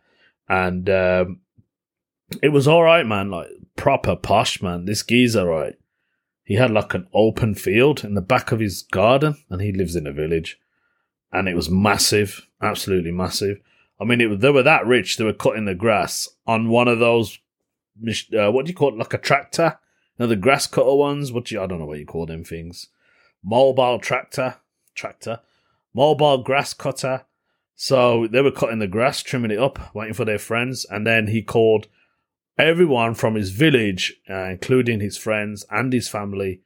and 0.48 0.90
um, 0.90 1.42
it 2.42 2.50
was 2.50 2.68
all 2.68 2.84
right, 2.84 3.06
man. 3.06 3.32
Like 3.32 3.48
proper 3.76 4.16
posh, 4.16 4.62
man. 4.62 4.86
This 4.86 5.04
geezer, 5.04 5.46
right? 5.46 5.76
He 6.44 6.56
had 6.56 6.72
like 6.72 6.94
an 6.94 7.08
open 7.14 7.56
field 7.56 8.04
in 8.04 8.14
the 8.14 8.22
back 8.22 8.52
of 8.52 8.60
his 8.60 8.84
garden, 8.84 9.38
and 9.50 9.62
he 9.62 9.72
lives 9.72 9.96
in 9.96 10.06
a 10.06 10.12
village, 10.12 10.60
and 11.32 11.50
it 11.50 11.56
was 11.56 11.70
massive, 11.70 12.48
absolutely 12.62 13.12
massive. 13.12 13.60
I 14.00 14.04
mean, 14.04 14.22
it, 14.22 14.40
they 14.42 14.52
were 14.52 14.64
that 14.64 14.86
rich. 14.86 15.18
They 15.18 15.24
were 15.24 15.34
cutting 15.34 15.66
the 15.66 15.76
grass 15.76 16.30
on 16.46 16.70
one 16.70 16.88
of 16.88 17.00
those. 17.00 17.40
Uh, 18.38 18.52
what 18.52 18.66
do 18.66 18.70
you 18.70 18.76
call 18.76 18.90
it? 18.90 18.98
Like 18.98 19.14
a 19.14 19.18
tractor? 19.18 19.80
You 20.18 20.24
know, 20.24 20.28
the 20.28 20.36
grass 20.36 20.68
cutter 20.68 20.94
ones. 20.94 21.32
What 21.32 21.46
do 21.46 21.56
you? 21.56 21.62
I 21.62 21.66
don't 21.66 21.80
know 21.80 21.86
what 21.86 22.00
you 22.00 22.06
call 22.06 22.26
them 22.26 22.44
things. 22.44 22.88
Mobile 23.44 24.00
tractor, 24.00 24.58
tractor, 24.94 25.40
mobile 25.94 26.40
grass 26.40 26.74
cutter. 26.74 27.26
So 27.76 28.28
they 28.28 28.42
were 28.42 28.52
cutting 28.52 28.80
the 28.80 28.88
grass, 28.88 29.22
trimming 29.22 29.52
it 29.52 29.60
up, 29.60 29.94
waiting 29.94 30.14
for 30.14 30.26
their 30.26 30.40
friends, 30.40 30.86
and 30.90 31.06
then 31.06 31.28
he 31.28 31.42
called 31.42 31.88
everyone 32.58 33.14
from 33.14 33.36
his 33.36 33.52
village, 33.52 34.14
uh, 34.30 34.46
including 34.46 35.00
his 35.00 35.18
friends 35.18 35.66
and 35.70 35.92
his 35.94 36.08
family. 36.08 36.62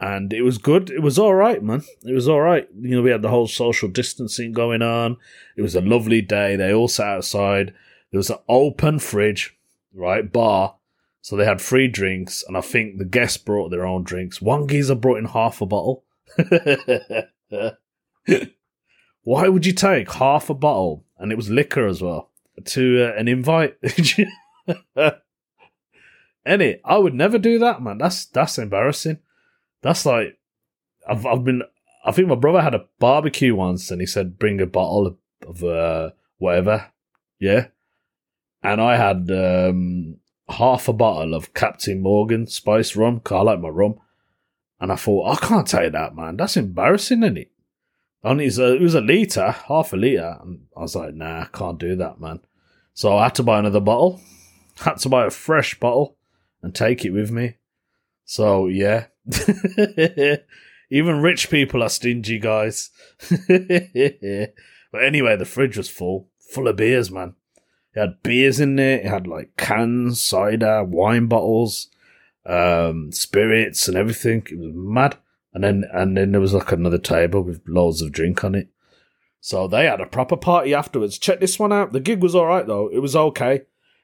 And 0.00 0.32
it 0.32 0.42
was 0.42 0.58
good. 0.58 0.90
It 0.90 1.00
was 1.00 1.18
all 1.18 1.34
right, 1.34 1.62
man. 1.62 1.82
It 2.02 2.12
was 2.12 2.28
all 2.28 2.40
right. 2.40 2.68
You 2.80 2.96
know, 2.96 3.02
we 3.02 3.10
had 3.10 3.22
the 3.22 3.28
whole 3.28 3.46
social 3.46 3.88
distancing 3.88 4.52
going 4.52 4.82
on. 4.82 5.16
It 5.56 5.62
was 5.62 5.76
a 5.76 5.80
lovely 5.80 6.20
day. 6.20 6.56
They 6.56 6.74
all 6.74 6.88
sat 6.88 7.06
outside. 7.06 7.72
There 8.10 8.18
was 8.18 8.30
an 8.30 8.38
open 8.48 8.98
fridge, 8.98 9.56
right? 9.94 10.32
Bar. 10.32 10.74
So 11.20 11.36
they 11.36 11.44
had 11.44 11.60
free 11.62 11.86
drinks. 11.86 12.42
And 12.46 12.56
I 12.56 12.62
think 12.62 12.98
the 12.98 13.04
guests 13.04 13.36
brought 13.36 13.70
their 13.70 13.86
own 13.86 14.02
drinks. 14.02 14.42
One 14.42 14.66
geezer 14.66 14.96
brought 14.96 15.18
in 15.18 15.26
half 15.26 15.60
a 15.60 15.66
bottle. 15.66 16.04
Why 19.22 19.48
would 19.48 19.64
you 19.64 19.72
take 19.72 20.10
half 20.12 20.50
a 20.50 20.54
bottle? 20.54 21.04
And 21.16 21.30
it 21.30 21.36
was 21.36 21.48
liquor 21.48 21.86
as 21.86 22.02
well 22.02 22.30
to 22.64 23.04
uh, 23.04 23.12
an 23.16 23.28
invite. 23.28 23.76
Any, 26.44 26.80
I 26.84 26.98
would 26.98 27.14
never 27.14 27.38
do 27.38 27.58
that, 27.60 27.82
man. 27.82 27.98
That's 27.98 28.26
that's 28.26 28.58
embarrassing. 28.58 29.18
That's 29.82 30.04
like 30.04 30.38
I've 31.08 31.24
I've 31.24 31.44
been. 31.44 31.62
I 32.04 32.10
think 32.10 32.28
my 32.28 32.34
brother 32.34 32.60
had 32.60 32.74
a 32.74 32.86
barbecue 32.98 33.54
once, 33.54 33.90
and 33.90 34.00
he 34.00 34.06
said 34.06 34.38
bring 34.38 34.60
a 34.60 34.66
bottle 34.66 35.18
of, 35.46 35.62
uh, 35.62 36.10
whatever, 36.38 36.90
yeah. 37.38 37.68
And 38.60 38.80
I 38.80 38.96
had 38.96 39.30
um, 39.30 40.16
half 40.48 40.88
a 40.88 40.92
bottle 40.92 41.34
of 41.34 41.54
Captain 41.54 42.00
Morgan 42.00 42.48
spice 42.48 42.96
rum. 42.96 43.20
Cause 43.20 43.36
I 43.36 43.42
like 43.42 43.60
my 43.60 43.68
rum, 43.68 44.00
and 44.80 44.90
I 44.90 44.96
thought 44.96 45.30
I 45.30 45.46
can't 45.46 45.66
take 45.66 45.92
that, 45.92 46.16
man. 46.16 46.36
That's 46.36 46.56
embarrassing, 46.56 47.22
isn't 47.22 47.38
it? 47.38 47.52
Only 48.24 48.46
it 48.46 48.80
was 48.80 48.94
a 48.94 49.00
liter, 49.00 49.50
half 49.50 49.92
a 49.92 49.96
liter, 49.96 50.38
and 50.42 50.66
I 50.76 50.80
was 50.80 50.96
like, 50.96 51.14
nah, 51.14 51.42
I 51.42 51.48
can't 51.52 51.78
do 51.78 51.94
that, 51.96 52.20
man. 52.20 52.40
So 52.94 53.16
I 53.16 53.24
had 53.24 53.34
to 53.36 53.42
buy 53.42 53.58
another 53.58 53.80
bottle. 53.80 54.20
Had 54.78 54.96
to 54.98 55.10
buy 55.10 55.26
a 55.26 55.30
fresh 55.30 55.78
bottle 55.78 56.16
and 56.62 56.74
take 56.74 57.04
it 57.04 57.10
with 57.10 57.30
me. 57.30 57.56
So 58.24 58.66
yeah. 58.66 59.06
Even 60.90 61.22
rich 61.22 61.48
people 61.50 61.82
are 61.82 61.88
stingy, 61.88 62.38
guys. 62.38 62.90
but 63.48 65.02
anyway, 65.02 65.36
the 65.36 65.46
fridge 65.46 65.78
was 65.78 65.88
full, 65.88 66.28
full 66.50 66.68
of 66.68 66.76
beers, 66.76 67.10
man. 67.10 67.34
It 67.94 68.00
had 68.00 68.22
beers 68.22 68.60
in 68.60 68.76
there. 68.76 68.98
It 68.98 69.06
had 69.06 69.26
like 69.26 69.56
cans, 69.56 70.20
cider, 70.20 70.84
wine 70.84 71.28
bottles, 71.28 71.88
um, 72.44 73.10
spirits, 73.10 73.88
and 73.88 73.96
everything. 73.96 74.46
It 74.50 74.58
was 74.58 74.72
mad. 74.74 75.16
And 75.54 75.64
then, 75.64 75.84
and 75.92 76.16
then 76.16 76.32
there 76.32 76.40
was 76.40 76.54
like 76.54 76.72
another 76.72 76.98
table 76.98 77.42
with 77.42 77.62
loads 77.66 78.02
of 78.02 78.12
drink 78.12 78.44
on 78.44 78.54
it. 78.54 78.68
So 79.40 79.66
they 79.66 79.86
had 79.86 80.00
a 80.00 80.06
proper 80.06 80.36
party 80.36 80.72
afterwards. 80.72 81.18
Check 81.18 81.40
this 81.40 81.58
one 81.58 81.72
out. 81.72 81.92
The 81.92 82.00
gig 82.00 82.22
was 82.22 82.34
all 82.34 82.46
right 82.46 82.66
though. 82.66 82.88
It 82.88 83.00
was 83.00 83.16
okay. 83.16 83.62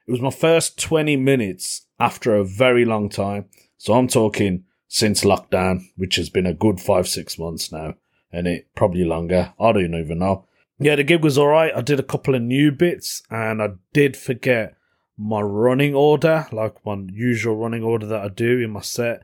It 0.09 0.13
was 0.13 0.21
my 0.21 0.31
first 0.31 0.79
20 0.79 1.17
minutes 1.17 1.85
after 1.99 2.33
a 2.33 2.43
very 2.43 2.83
long 2.83 3.09
time. 3.09 3.45
So 3.77 3.93
I'm 3.93 4.07
talking 4.07 4.63
since 4.87 5.23
lockdown, 5.23 5.83
which 5.97 6.15
has 6.15 6.31
been 6.31 6.47
a 6.47 6.53
good 6.53 6.79
five, 6.79 7.07
six 7.07 7.37
months 7.37 7.71
now, 7.71 7.93
and 8.31 8.47
it 8.47 8.69
probably 8.73 9.03
longer. 9.03 9.53
I 9.59 9.71
don't 9.71 9.93
even 9.93 10.17
know. 10.17 10.47
Yeah, 10.79 10.95
the 10.95 11.03
gig 11.03 11.23
was 11.23 11.37
all 11.37 11.49
right. 11.49 11.71
I 11.75 11.81
did 11.81 11.99
a 11.99 12.03
couple 12.03 12.33
of 12.33 12.41
new 12.41 12.71
bits, 12.71 13.21
and 13.29 13.61
I 13.61 13.73
did 13.93 14.17
forget 14.17 14.75
my 15.15 15.41
running 15.41 15.93
order, 15.93 16.47
like 16.51 16.83
my 16.83 16.97
usual 17.13 17.57
running 17.57 17.83
order 17.83 18.07
that 18.07 18.23
I 18.23 18.29
do 18.29 18.57
in 18.61 18.71
my 18.71 18.81
set. 18.81 19.21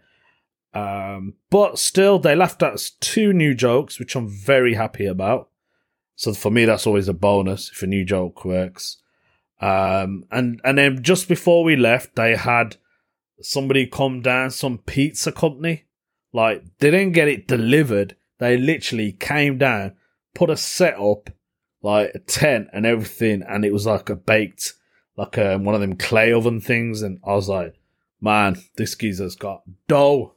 Um, 0.76 1.34
but 1.50 1.80
still, 1.80 2.20
they 2.20 2.36
left 2.36 2.62
us 2.62 2.92
two 3.00 3.34
new 3.34 3.56
jokes, 3.56 3.98
which 3.98 4.16
I'm 4.16 4.28
very 4.28 4.76
happy 4.76 5.08
about. 5.08 5.50
So 6.16 6.32
for 6.36 6.52
me, 6.52 6.66
that's 6.66 6.86
always 6.86 7.08
a 7.08 7.14
bonus 7.14 7.72
if 7.72 7.82
a 7.82 7.88
new 7.88 8.06
joke 8.06 8.46
works. 8.46 8.98
Um, 9.62 10.26
and 10.32 10.60
and 10.64 10.78
then 10.78 11.02
just 11.04 11.28
before 11.28 11.64
we 11.64 11.76
left, 11.76 12.16
they 12.16 12.36
had 12.36 12.78
somebody 13.42 13.88
come 13.88 14.22
down, 14.22 14.52
some 14.52 14.80
pizza 14.80 15.32
company. 15.32 15.86
Like 16.34 16.64
they 16.80 16.92
didn't 16.92 17.14
get 17.14 17.28
it 17.28 17.48
delivered. 17.48 18.16
They 18.40 18.58
literally 18.58 19.14
came 19.14 19.58
down, 19.58 19.94
put 20.34 20.50
a 20.50 20.58
set 20.58 21.00
up, 21.00 21.30
like 21.82 22.12
a 22.14 22.20
tent 22.20 22.68
and 22.74 22.86
everything, 22.86 23.44
and 23.48 23.64
it 23.64 23.72
was 23.72 23.86
like 23.86 24.10
a 24.10 24.16
baked, 24.16 24.74
like 25.16 25.38
a, 25.38 25.56
um, 25.56 25.64
one 25.64 25.76
of 25.76 25.82
them 25.82 25.96
clay 25.96 26.34
oven 26.34 26.60
things. 26.60 27.02
And 27.02 27.20
I 27.26 27.34
was 27.34 27.48
like, 27.48 27.76
man, 28.20 28.58
this 28.76 28.96
geezer's 28.96 29.36
got 29.36 29.62
dough. 29.88 30.36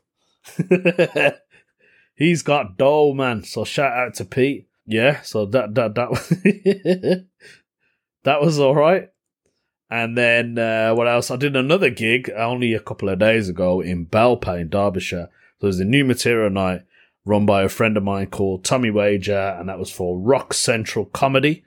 He's 2.14 2.42
got 2.42 2.76
dough, 2.76 3.12
man. 3.14 3.42
So 3.44 3.64
shout 3.64 3.92
out 3.92 4.14
to 4.14 4.24
Pete. 4.24 4.68
Yeah, 4.86 5.20
so 5.22 5.44
that 5.46 5.74
that 5.74 5.94
that 5.96 7.26
that 8.28 8.42
was 8.42 8.60
all 8.60 8.74
right. 8.74 9.08
And 9.90 10.16
then 10.16 10.58
uh, 10.58 10.94
what 10.94 11.08
else? 11.08 11.30
I 11.30 11.36
did 11.36 11.56
another 11.56 11.88
gig 11.88 12.30
only 12.36 12.74
a 12.74 12.80
couple 12.80 13.08
of 13.08 13.18
days 13.18 13.48
ago 13.48 13.80
in 13.80 14.04
Belper 14.04 14.60
in 14.60 14.68
Derbyshire. 14.68 15.30
So 15.58 15.64
it 15.64 15.66
was 15.66 15.80
a 15.80 15.84
new 15.86 16.04
material 16.04 16.50
night 16.50 16.82
run 17.24 17.46
by 17.46 17.62
a 17.62 17.70
friend 17.70 17.96
of 17.96 18.02
mine 18.02 18.26
called 18.26 18.64
Tommy 18.64 18.90
Wager, 18.90 19.56
and 19.58 19.68
that 19.70 19.78
was 19.78 19.90
for 19.90 20.18
Rock 20.18 20.52
Central 20.52 21.06
Comedy, 21.06 21.64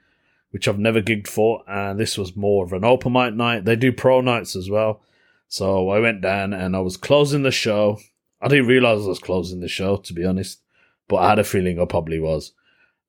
which 0.50 0.68
I've 0.68 0.78
never 0.78 1.02
gigged 1.02 1.26
for. 1.26 1.64
And 1.68 1.98
this 1.98 2.16
was 2.16 2.36
more 2.36 2.64
of 2.64 2.72
an 2.72 2.84
open 2.84 3.12
mic 3.12 3.34
night. 3.34 3.64
They 3.64 3.74
do 3.74 3.90
pro 3.90 4.20
nights 4.20 4.54
as 4.54 4.70
well. 4.70 5.02
So 5.48 5.90
I 5.90 5.98
went 5.98 6.20
down 6.20 6.52
and 6.52 6.76
I 6.76 6.80
was 6.80 6.96
closing 6.96 7.42
the 7.42 7.50
show. 7.50 7.98
I 8.40 8.46
didn't 8.46 8.68
realize 8.68 9.04
I 9.04 9.08
was 9.08 9.18
closing 9.18 9.58
the 9.58 9.68
show, 9.68 9.96
to 9.96 10.12
be 10.12 10.24
honest, 10.24 10.60
but 11.08 11.16
I 11.16 11.30
had 11.30 11.38
a 11.40 11.44
feeling 11.44 11.80
I 11.80 11.86
probably 11.86 12.20
was. 12.20 12.52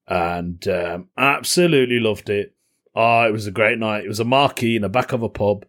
And 0.07 0.67
um, 0.67 1.09
absolutely 1.15 1.99
loved 1.99 2.31
it. 2.31 2.52
Oh, 2.95 3.27
it 3.27 3.31
was 3.31 3.47
a 3.47 3.51
great 3.51 3.79
night. 3.79 4.05
It 4.05 4.09
was 4.09 4.19
a 4.19 4.25
marquee 4.25 4.75
in 4.75 4.83
the 4.83 4.89
back 4.89 5.11
of 5.13 5.23
a 5.23 5.29
pub, 5.29 5.65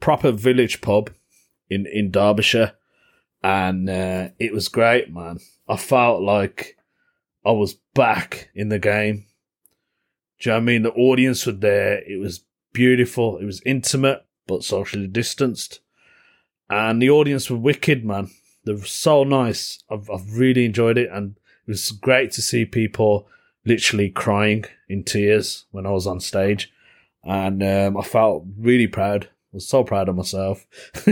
proper 0.00 0.32
village 0.32 0.80
pub 0.80 1.10
in, 1.68 1.86
in 1.86 2.10
Derbyshire. 2.10 2.72
And 3.42 3.90
uh, 3.90 4.28
it 4.38 4.52
was 4.52 4.68
great, 4.68 5.12
man. 5.12 5.38
I 5.68 5.76
felt 5.76 6.22
like 6.22 6.76
I 7.44 7.50
was 7.50 7.74
back 7.94 8.50
in 8.54 8.68
the 8.68 8.78
game. 8.78 9.26
Do 10.40 10.50
you 10.50 10.52
know 10.52 10.58
I 10.58 10.60
mean? 10.60 10.82
The 10.82 10.92
audience 10.92 11.46
were 11.46 11.52
there. 11.52 11.98
It 11.98 12.20
was 12.20 12.44
beautiful. 12.72 13.38
It 13.38 13.44
was 13.44 13.62
intimate, 13.66 14.24
but 14.46 14.64
socially 14.64 15.08
distanced. 15.08 15.80
And 16.70 17.02
the 17.02 17.10
audience 17.10 17.50
were 17.50 17.56
wicked, 17.56 18.04
man. 18.04 18.30
They 18.64 18.72
were 18.72 18.84
so 18.84 19.24
nice. 19.24 19.82
I've, 19.90 20.08
I've 20.08 20.36
really 20.36 20.64
enjoyed 20.64 20.98
it. 20.98 21.10
And 21.12 21.36
it 21.66 21.70
was 21.70 21.90
great 21.90 22.30
to 22.32 22.42
see 22.42 22.64
people 22.64 23.28
literally 23.64 24.10
crying 24.10 24.64
in 24.88 25.04
tears 25.04 25.66
when 25.70 25.86
I 25.86 25.90
was 25.90 26.06
on 26.06 26.20
stage. 26.20 26.72
and 27.24 27.62
um, 27.62 27.96
I 27.96 28.02
felt 28.02 28.44
really 28.58 28.88
proud. 28.88 29.26
I 29.26 29.56
was 29.56 29.68
so 29.68 29.84
proud 29.84 30.08
of 30.08 30.16
myself. 30.16 30.66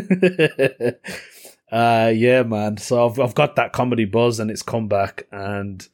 uh, 1.73 2.12
yeah, 2.14 2.42
man. 2.42 2.78
So 2.78 3.07
I've 3.07 3.21
I've 3.21 3.35
got 3.35 3.57
that 3.57 3.73
comedy 3.73 4.07
buzz, 4.07 4.40
and 4.40 4.50
it's 4.50 4.62
come 4.62 4.88
back, 4.88 5.26
and 5.30 5.87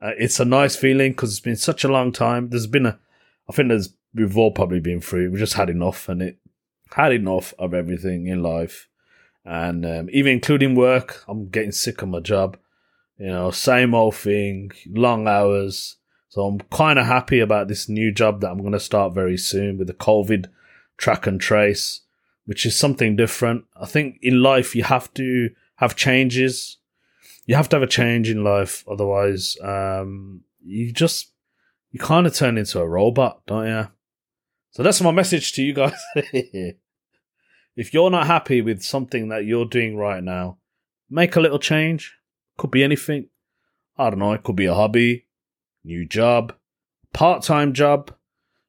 uh, 0.00 0.10
it's 0.18 0.40
a 0.40 0.44
nice 0.44 0.74
feeling 0.74 1.12
because 1.12 1.30
it's 1.30 1.40
been 1.40 1.56
such 1.56 1.84
a 1.84 1.88
long 1.88 2.12
time. 2.12 2.48
There's 2.50 2.66
been 2.66 2.86
a, 2.86 2.98
I 3.48 3.52
think 3.52 3.68
there's 3.68 3.94
we've 4.14 4.36
all 4.36 4.50
probably 4.50 4.80
been 4.80 5.00
through. 5.00 5.30
We've 5.30 5.38
just 5.38 5.54
had 5.54 5.70
enough, 5.70 6.08
and 6.08 6.20
it 6.22 6.38
had 6.90 7.12
enough 7.12 7.54
of 7.58 7.72
everything 7.72 8.26
in 8.26 8.42
life, 8.42 8.88
and 9.44 9.86
um, 9.86 10.08
even 10.12 10.32
including 10.32 10.74
work. 10.74 11.24
I'm 11.28 11.48
getting 11.48 11.72
sick 11.72 12.02
of 12.02 12.08
my 12.08 12.20
job. 12.20 12.58
You 13.16 13.28
know, 13.28 13.52
same 13.52 13.94
old 13.94 14.16
thing, 14.16 14.72
long 14.90 15.28
hours. 15.28 15.96
So 16.32 16.46
I'm 16.46 16.60
kind 16.70 16.98
of 16.98 17.04
happy 17.04 17.40
about 17.40 17.68
this 17.68 17.90
new 17.90 18.10
job 18.10 18.40
that 18.40 18.50
I'm 18.50 18.60
going 18.60 18.72
to 18.72 18.80
start 18.80 19.12
very 19.12 19.36
soon 19.36 19.76
with 19.76 19.86
the 19.86 19.92
COVID 19.92 20.46
track 20.96 21.26
and 21.26 21.38
trace, 21.38 22.00
which 22.46 22.64
is 22.64 22.74
something 22.74 23.16
different. 23.16 23.66
I 23.78 23.84
think 23.84 24.16
in 24.22 24.42
life 24.42 24.74
you 24.74 24.82
have 24.84 25.12
to 25.12 25.50
have 25.76 25.94
changes. 25.94 26.78
You 27.44 27.54
have 27.56 27.68
to 27.68 27.76
have 27.76 27.82
a 27.82 27.86
change 27.86 28.30
in 28.30 28.42
life, 28.42 28.82
otherwise, 28.90 29.58
um, 29.62 30.40
you 30.64 30.90
just 30.90 31.32
you 31.90 32.00
kind 32.00 32.26
of 32.26 32.34
turn 32.34 32.56
into 32.56 32.80
a 32.80 32.88
robot, 32.88 33.42
don't 33.46 33.66
you? 33.66 33.88
So 34.70 34.82
that's 34.82 35.02
my 35.02 35.10
message 35.10 35.52
to 35.52 35.62
you 35.62 35.74
guys. 35.74 36.00
if 36.16 37.92
you're 37.92 38.08
not 38.08 38.26
happy 38.26 38.62
with 38.62 38.82
something 38.82 39.28
that 39.28 39.44
you're 39.44 39.66
doing 39.66 39.98
right 39.98 40.24
now, 40.24 40.56
make 41.10 41.36
a 41.36 41.40
little 41.40 41.58
change. 41.58 42.16
Could 42.56 42.70
be 42.70 42.82
anything. 42.82 43.28
I 43.98 44.08
don't 44.08 44.18
know. 44.18 44.32
It 44.32 44.44
could 44.44 44.56
be 44.56 44.64
a 44.64 44.72
hobby, 44.72 45.26
new 45.84 46.06
job, 46.06 46.54
part 47.12 47.42
time 47.42 47.72
job. 47.72 48.14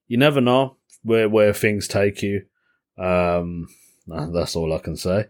You 0.08 0.18
never 0.18 0.42
know 0.42 0.78
where 1.04 1.30
where 1.30 1.54
things 1.54 1.88
take 1.88 2.22
you. 2.22 2.46
Um, 2.98 3.68
that's 4.08 4.56
all 4.56 4.74
I 4.74 4.80
can 4.80 4.98
say. 4.98 5.28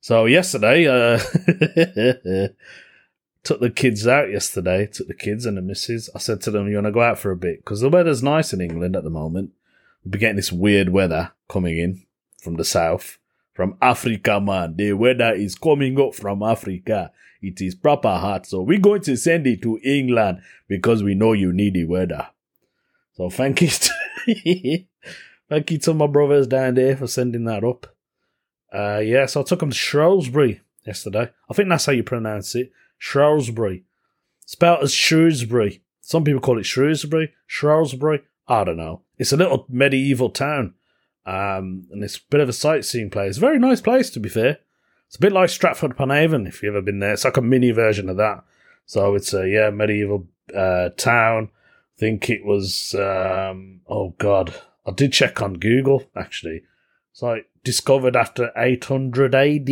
So 0.00 0.26
yesterday, 0.26 0.86
uh, 0.86 1.18
took 3.42 3.60
the 3.60 3.70
kids 3.70 4.06
out 4.06 4.30
yesterday. 4.30 4.86
Took 4.86 5.08
the 5.08 5.14
kids 5.14 5.46
and 5.46 5.56
the 5.56 5.62
missus. 5.62 6.10
I 6.14 6.18
said 6.18 6.40
to 6.42 6.50
them, 6.50 6.68
"You 6.68 6.76
want 6.76 6.86
to 6.86 6.92
go 6.92 7.02
out 7.02 7.18
for 7.18 7.30
a 7.30 7.36
bit?" 7.36 7.58
Because 7.58 7.80
the 7.80 7.88
weather's 7.88 8.22
nice 8.22 8.52
in 8.52 8.60
England 8.60 8.96
at 8.96 9.04
the 9.04 9.10
moment. 9.10 9.52
We'll 10.04 10.12
be 10.12 10.18
getting 10.18 10.36
this 10.36 10.52
weird 10.52 10.90
weather 10.90 11.32
coming 11.48 11.78
in 11.78 12.04
from 12.42 12.56
the 12.56 12.64
south, 12.64 13.18
from 13.54 13.76
Africa, 13.80 14.40
man. 14.40 14.76
The 14.76 14.92
weather 14.92 15.32
is 15.32 15.54
coming 15.54 15.98
up 15.98 16.14
from 16.14 16.42
Africa. 16.42 17.10
It 17.44 17.60
is 17.60 17.74
proper 17.74 18.16
hot. 18.16 18.46
So 18.46 18.62
we're 18.62 18.78
going 18.78 19.02
to 19.02 19.16
send 19.16 19.46
it 19.46 19.62
to 19.62 19.78
England 19.84 20.40
because 20.66 21.02
we 21.02 21.14
know 21.14 21.32
you 21.32 21.52
need 21.52 21.74
the 21.74 21.84
weather. 21.84 22.28
So 23.14 23.30
thank 23.30 23.62
you 23.62 23.68
to, 23.68 23.90
thank 25.48 25.70
you 25.70 25.78
to 25.78 25.94
my 25.94 26.06
brothers 26.06 26.46
down 26.46 26.74
there 26.74 26.96
for 26.96 27.06
sending 27.06 27.44
that 27.44 27.62
up. 27.62 27.86
Uh, 28.72 28.98
yeah, 28.98 29.26
so 29.26 29.40
I 29.40 29.44
took 29.44 29.60
them 29.60 29.70
to 29.70 29.76
Shrewsbury 29.76 30.62
yesterday. 30.86 31.30
I 31.48 31.54
think 31.54 31.68
that's 31.68 31.86
how 31.86 31.92
you 31.92 32.02
pronounce 32.02 32.54
it. 32.54 32.72
Shrewsbury. 32.98 33.84
Spelled 34.46 34.82
as 34.82 34.92
Shrewsbury. 34.92 35.82
Some 36.00 36.24
people 36.24 36.40
call 36.40 36.58
it 36.58 36.66
Shrewsbury, 36.66 37.32
Shrewsbury. 37.46 38.22
I 38.48 38.64
don't 38.64 38.76
know. 38.76 39.02
It's 39.16 39.32
a 39.32 39.36
little 39.36 39.64
medieval 39.68 40.30
town. 40.30 40.74
Um, 41.24 41.86
and 41.90 42.04
it's 42.04 42.18
a 42.18 42.20
bit 42.30 42.40
of 42.40 42.48
a 42.48 42.52
sightseeing 42.52 43.10
place. 43.10 43.38
Very 43.38 43.58
nice 43.58 43.80
place, 43.80 44.10
to 44.10 44.20
be 44.20 44.28
fair. 44.28 44.58
It's 45.06 45.16
a 45.16 45.20
bit 45.20 45.32
like 45.32 45.48
Stratford 45.48 45.92
upon 45.92 46.10
Avon, 46.10 46.46
if 46.46 46.62
you've 46.62 46.74
ever 46.74 46.82
been 46.82 46.98
there. 46.98 47.12
It's 47.12 47.24
like 47.24 47.36
a 47.36 47.42
mini 47.42 47.70
version 47.70 48.08
of 48.08 48.16
that. 48.16 48.44
So 48.86 49.14
it's 49.14 49.32
a 49.32 49.48
yeah 49.48 49.70
medieval 49.70 50.26
uh, 50.54 50.90
town. 50.90 51.50
I 51.96 52.00
think 52.00 52.28
it 52.28 52.44
was. 52.44 52.94
Um, 52.94 53.80
oh 53.88 54.14
God, 54.18 54.54
I 54.86 54.90
did 54.92 55.12
check 55.12 55.40
on 55.40 55.54
Google 55.54 56.04
actually. 56.16 56.62
It's 57.12 57.22
like 57.22 57.48
discovered 57.62 58.16
after 58.16 58.50
800 58.56 59.34
AD, 59.34 59.70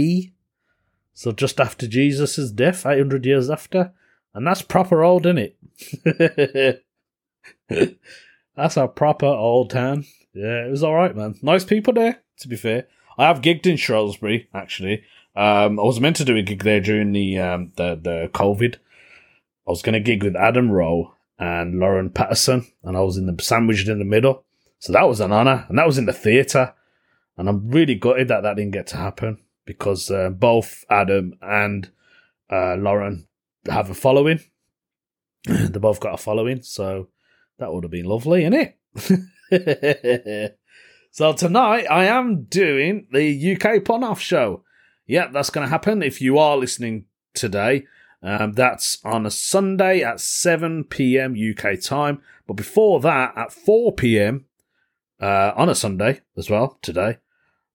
so 1.12 1.32
just 1.32 1.60
after 1.60 1.86
Jesus' 1.88 2.50
death, 2.50 2.86
800 2.86 3.26
years 3.26 3.50
after, 3.50 3.92
and 4.32 4.46
that's 4.46 4.62
proper 4.62 5.02
old, 5.02 5.26
isn't 5.26 5.54
it? 6.04 6.84
that's 8.56 8.76
a 8.76 8.86
proper 8.86 9.26
old 9.26 9.70
town. 9.70 10.04
Yeah, 10.32 10.66
it 10.66 10.70
was 10.70 10.82
all 10.82 10.94
right, 10.94 11.14
man. 11.14 11.34
Nice 11.42 11.64
people 11.64 11.92
there. 11.92 12.22
To 12.38 12.48
be 12.48 12.56
fair, 12.56 12.86
I 13.18 13.26
have 13.26 13.42
gigged 13.42 13.66
in 13.66 13.76
Shrewsbury 13.76 14.48
actually. 14.54 15.02
Um, 15.34 15.80
I 15.80 15.82
was 15.82 16.00
meant 16.00 16.16
to 16.16 16.24
do 16.24 16.36
a 16.36 16.42
gig 16.42 16.62
there 16.62 16.80
during 16.80 17.12
the 17.12 17.38
um, 17.38 17.72
the 17.76 17.98
the 18.00 18.30
COVID. 18.34 18.76
I 19.66 19.70
was 19.70 19.82
going 19.82 19.94
to 19.94 20.00
gig 20.00 20.22
with 20.22 20.36
Adam 20.36 20.70
Rowe 20.70 21.14
and 21.38 21.78
Lauren 21.78 22.10
Pattison, 22.10 22.66
and 22.82 22.96
I 22.96 23.00
was 23.00 23.16
in 23.16 23.26
the 23.26 23.42
sandwiched 23.42 23.88
in 23.88 23.98
the 23.98 24.04
middle. 24.04 24.44
So 24.78 24.92
that 24.92 25.08
was 25.08 25.20
an 25.20 25.32
honor, 25.32 25.64
and 25.68 25.78
that 25.78 25.86
was 25.86 25.98
in 25.98 26.06
the 26.06 26.12
theatre. 26.12 26.74
And 27.36 27.48
I'm 27.48 27.70
really 27.70 27.94
gutted 27.94 28.28
that 28.28 28.42
that 28.42 28.56
didn't 28.56 28.72
get 28.72 28.86
to 28.88 28.96
happen 28.96 29.38
because 29.64 30.10
uh, 30.10 30.28
both 30.28 30.84
Adam 30.90 31.34
and 31.40 31.90
uh, 32.50 32.74
Lauren 32.74 33.26
have 33.66 33.88
a 33.88 33.94
following. 33.94 34.40
they 35.44 35.78
both 35.78 36.00
got 36.00 36.14
a 36.14 36.18
following, 36.18 36.62
so 36.62 37.08
that 37.58 37.72
would 37.72 37.84
have 37.84 37.90
been 37.90 38.04
lovely, 38.04 38.42
innit? 38.42 38.74
so 41.10 41.32
tonight 41.32 41.86
I 41.90 42.04
am 42.04 42.44
doing 42.44 43.06
the 43.12 43.56
UK 43.56 43.84
Pun 43.84 44.04
Off 44.04 44.20
show 44.20 44.64
yeah, 45.12 45.26
that's 45.26 45.50
going 45.50 45.66
to 45.66 45.70
happen 45.70 46.02
if 46.02 46.22
you 46.22 46.38
are 46.38 46.56
listening 46.56 47.04
today. 47.34 47.86
Um, 48.22 48.54
that's 48.54 48.96
on 49.04 49.26
a 49.26 49.30
Sunday 49.30 50.02
at 50.02 50.20
7 50.20 50.84
p.m. 50.84 51.36
UK 51.36 51.78
time. 51.78 52.22
But 52.46 52.54
before 52.54 52.98
that, 53.00 53.36
at 53.36 53.52
4 53.52 53.92
p.m. 53.92 54.46
Uh, 55.20 55.52
on 55.54 55.68
a 55.68 55.74
Sunday 55.74 56.22
as 56.38 56.48
well, 56.48 56.78
today, 56.80 57.18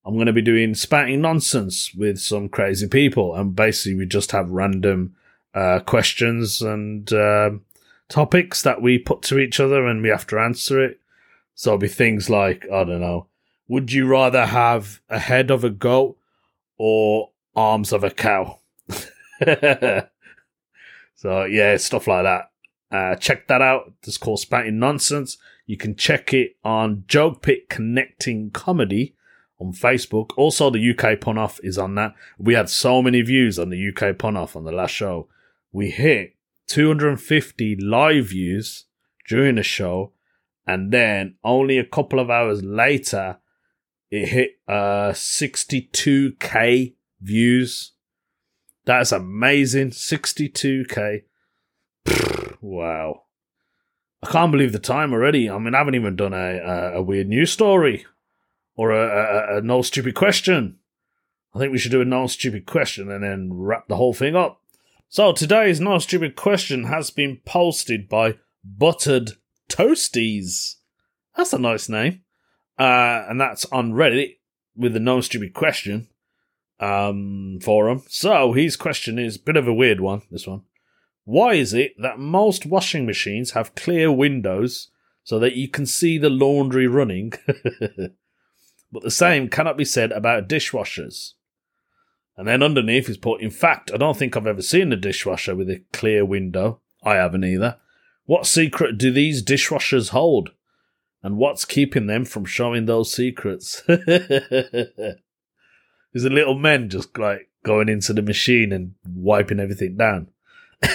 I'm 0.03 0.15
going 0.15 0.25
to 0.25 0.33
be 0.33 0.41
doing 0.41 0.73
spouting 0.73 1.21
nonsense 1.21 1.93
with 1.93 2.17
some 2.17 2.49
crazy 2.49 2.87
people. 2.87 3.35
And 3.35 3.55
basically, 3.55 3.99
we 3.99 4.07
just 4.07 4.31
have 4.31 4.49
random 4.49 5.15
uh, 5.53 5.81
questions 5.81 6.63
and 6.63 7.13
um, 7.13 7.65
topics 8.09 8.63
that 8.63 8.81
we 8.81 8.97
put 8.97 9.21
to 9.23 9.37
each 9.37 9.59
other 9.59 9.85
and 9.85 10.01
we 10.01 10.09
have 10.09 10.25
to 10.27 10.39
answer 10.39 10.83
it. 10.83 10.99
So 11.53 11.69
it'll 11.69 11.81
be 11.81 11.87
things 11.87 12.31
like, 12.31 12.65
I 12.65 12.83
don't 12.83 13.01
know, 13.01 13.27
would 13.67 13.91
you 13.91 14.07
rather 14.07 14.47
have 14.47 15.01
a 15.07 15.19
head 15.19 15.51
of 15.51 15.63
a 15.63 15.69
goat 15.69 16.16
or 16.77 17.31
arms 17.55 17.91
of 17.91 18.03
a 18.03 18.11
cow. 18.11 18.59
so 21.15 21.45
yeah, 21.45 21.77
stuff 21.77 22.07
like 22.07 22.23
that. 22.23 22.51
Uh, 22.89 23.15
check 23.15 23.47
that 23.47 23.61
out. 23.61 23.93
It's 24.03 24.17
called 24.17 24.39
Spouting 24.39 24.79
Nonsense. 24.79 25.37
You 25.65 25.77
can 25.77 25.95
check 25.95 26.33
it 26.33 26.55
on 26.63 27.03
Joke 27.07 27.41
Pit 27.41 27.69
Connecting 27.69 28.51
Comedy 28.51 29.15
on 29.59 29.73
Facebook. 29.73 30.31
Also, 30.37 30.69
the 30.69 30.91
UK 30.91 31.19
Pun 31.19 31.37
Off 31.37 31.59
is 31.63 31.77
on 31.77 31.95
that. 31.95 32.13
We 32.37 32.53
had 32.53 32.69
so 32.69 33.01
many 33.01 33.21
views 33.21 33.59
on 33.59 33.69
the 33.69 33.89
UK 33.89 34.17
Pun 34.17 34.37
Off 34.37 34.55
on 34.55 34.63
the 34.63 34.71
last 34.71 34.91
show. 34.91 35.27
We 35.71 35.89
hit 35.89 36.35
250 36.67 37.75
live 37.77 38.27
views 38.27 38.85
during 39.27 39.55
the 39.55 39.63
show, 39.63 40.13
and 40.65 40.91
then 40.91 41.35
only 41.43 41.77
a 41.77 41.85
couple 41.85 42.19
of 42.19 42.29
hours 42.29 42.63
later, 42.63 43.37
it 44.09 44.27
hit 44.29 44.51
uh 44.67 45.11
62k 45.11 46.93
views. 47.21 47.91
That's 48.85 49.11
amazing. 49.11 49.89
62k. 49.89 51.23
wow. 52.61 53.23
I 54.23 54.31
can't 54.31 54.51
believe 54.51 54.71
the 54.71 54.79
time 54.79 55.13
already. 55.13 55.49
I 55.49 55.57
mean, 55.59 55.75
I 55.75 55.79
haven't 55.79 55.95
even 55.95 56.15
done 56.15 56.33
a, 56.33 56.57
a, 56.57 56.93
a 56.95 57.01
weird 57.01 57.27
news 57.27 57.51
story 57.51 58.05
or 58.75 58.91
a, 58.91 59.55
a, 59.55 59.57
a 59.57 59.61
no 59.61 59.81
stupid 59.81 60.15
question. 60.15 60.79
I 61.53 61.59
think 61.59 61.71
we 61.71 61.77
should 61.77 61.91
do 61.91 62.01
a 62.01 62.05
no 62.05 62.27
stupid 62.27 62.65
question 62.65 63.11
and 63.11 63.23
then 63.23 63.49
wrap 63.51 63.87
the 63.87 63.95
whole 63.97 64.13
thing 64.13 64.35
up. 64.35 64.61
So 65.09 65.33
today's 65.33 65.79
no 65.79 65.99
stupid 65.99 66.35
question 66.35 66.85
has 66.85 67.11
been 67.11 67.39
posted 67.45 68.09
by 68.09 68.35
Buttered 68.63 69.31
Toasties. 69.69 70.75
That's 71.35 71.53
a 71.53 71.59
nice 71.59 71.89
name 71.89 72.21
uh, 72.77 73.25
and 73.29 73.39
that's 73.39 73.65
on 73.65 73.93
Reddit 73.93 74.37
with 74.75 74.93
the 74.93 74.99
no 74.99 75.21
stupid 75.21 75.53
question 75.53 76.07
um, 76.79 77.59
forum. 77.61 78.03
So 78.07 78.53
his 78.53 78.75
question 78.75 79.17
is 79.17 79.35
a 79.35 79.41
bit 79.41 79.57
of 79.57 79.67
a 79.67 79.73
weird 79.73 79.99
one. 79.99 80.21
This 80.31 80.47
one: 80.47 80.63
Why 81.25 81.53
is 81.53 81.73
it 81.73 81.93
that 81.99 82.19
most 82.19 82.65
washing 82.65 83.05
machines 83.05 83.51
have 83.51 83.75
clear 83.75 84.11
windows 84.11 84.89
so 85.23 85.39
that 85.39 85.55
you 85.55 85.67
can 85.67 85.85
see 85.85 86.17
the 86.17 86.29
laundry 86.29 86.87
running, 86.87 87.33
but 88.91 89.03
the 89.03 89.11
same 89.11 89.49
cannot 89.49 89.77
be 89.77 89.85
said 89.85 90.11
about 90.11 90.47
dishwashers? 90.47 91.33
And 92.37 92.47
then 92.47 92.61
underneath 92.61 93.09
is 93.09 93.17
put, 93.17 93.41
in 93.41 93.49
fact, 93.49 93.91
I 93.91 93.97
don't 93.97 94.15
think 94.15 94.37
I've 94.37 94.45
ever 94.45 94.61
seen 94.61 94.93
a 94.93 94.95
dishwasher 94.95 95.55
with 95.55 95.71
a 95.71 95.83
clear 95.91 96.23
window. 96.23 96.81
I 97.03 97.15
haven't 97.15 97.43
either. 97.43 97.77
What 98.25 98.45
secret 98.45 98.97
do 98.97 99.11
these 99.11 99.43
dishwashers 99.43 100.09
hold? 100.09 100.51
And 101.23 101.37
what's 101.37 101.65
keeping 101.65 102.07
them 102.07 102.25
from 102.25 102.45
showing 102.45 102.85
those 102.85 103.11
secrets? 103.11 103.81
Is 106.13 106.23
a 106.23 106.29
little 106.29 106.57
men 106.57 106.89
just 106.89 107.17
like 107.17 107.49
going 107.63 107.89
into 107.89 108.13
the 108.13 108.21
machine 108.21 108.71
and 108.71 108.93
wiping 109.05 109.59
everything 109.59 109.97
down. 109.97 110.29
is 110.81 110.89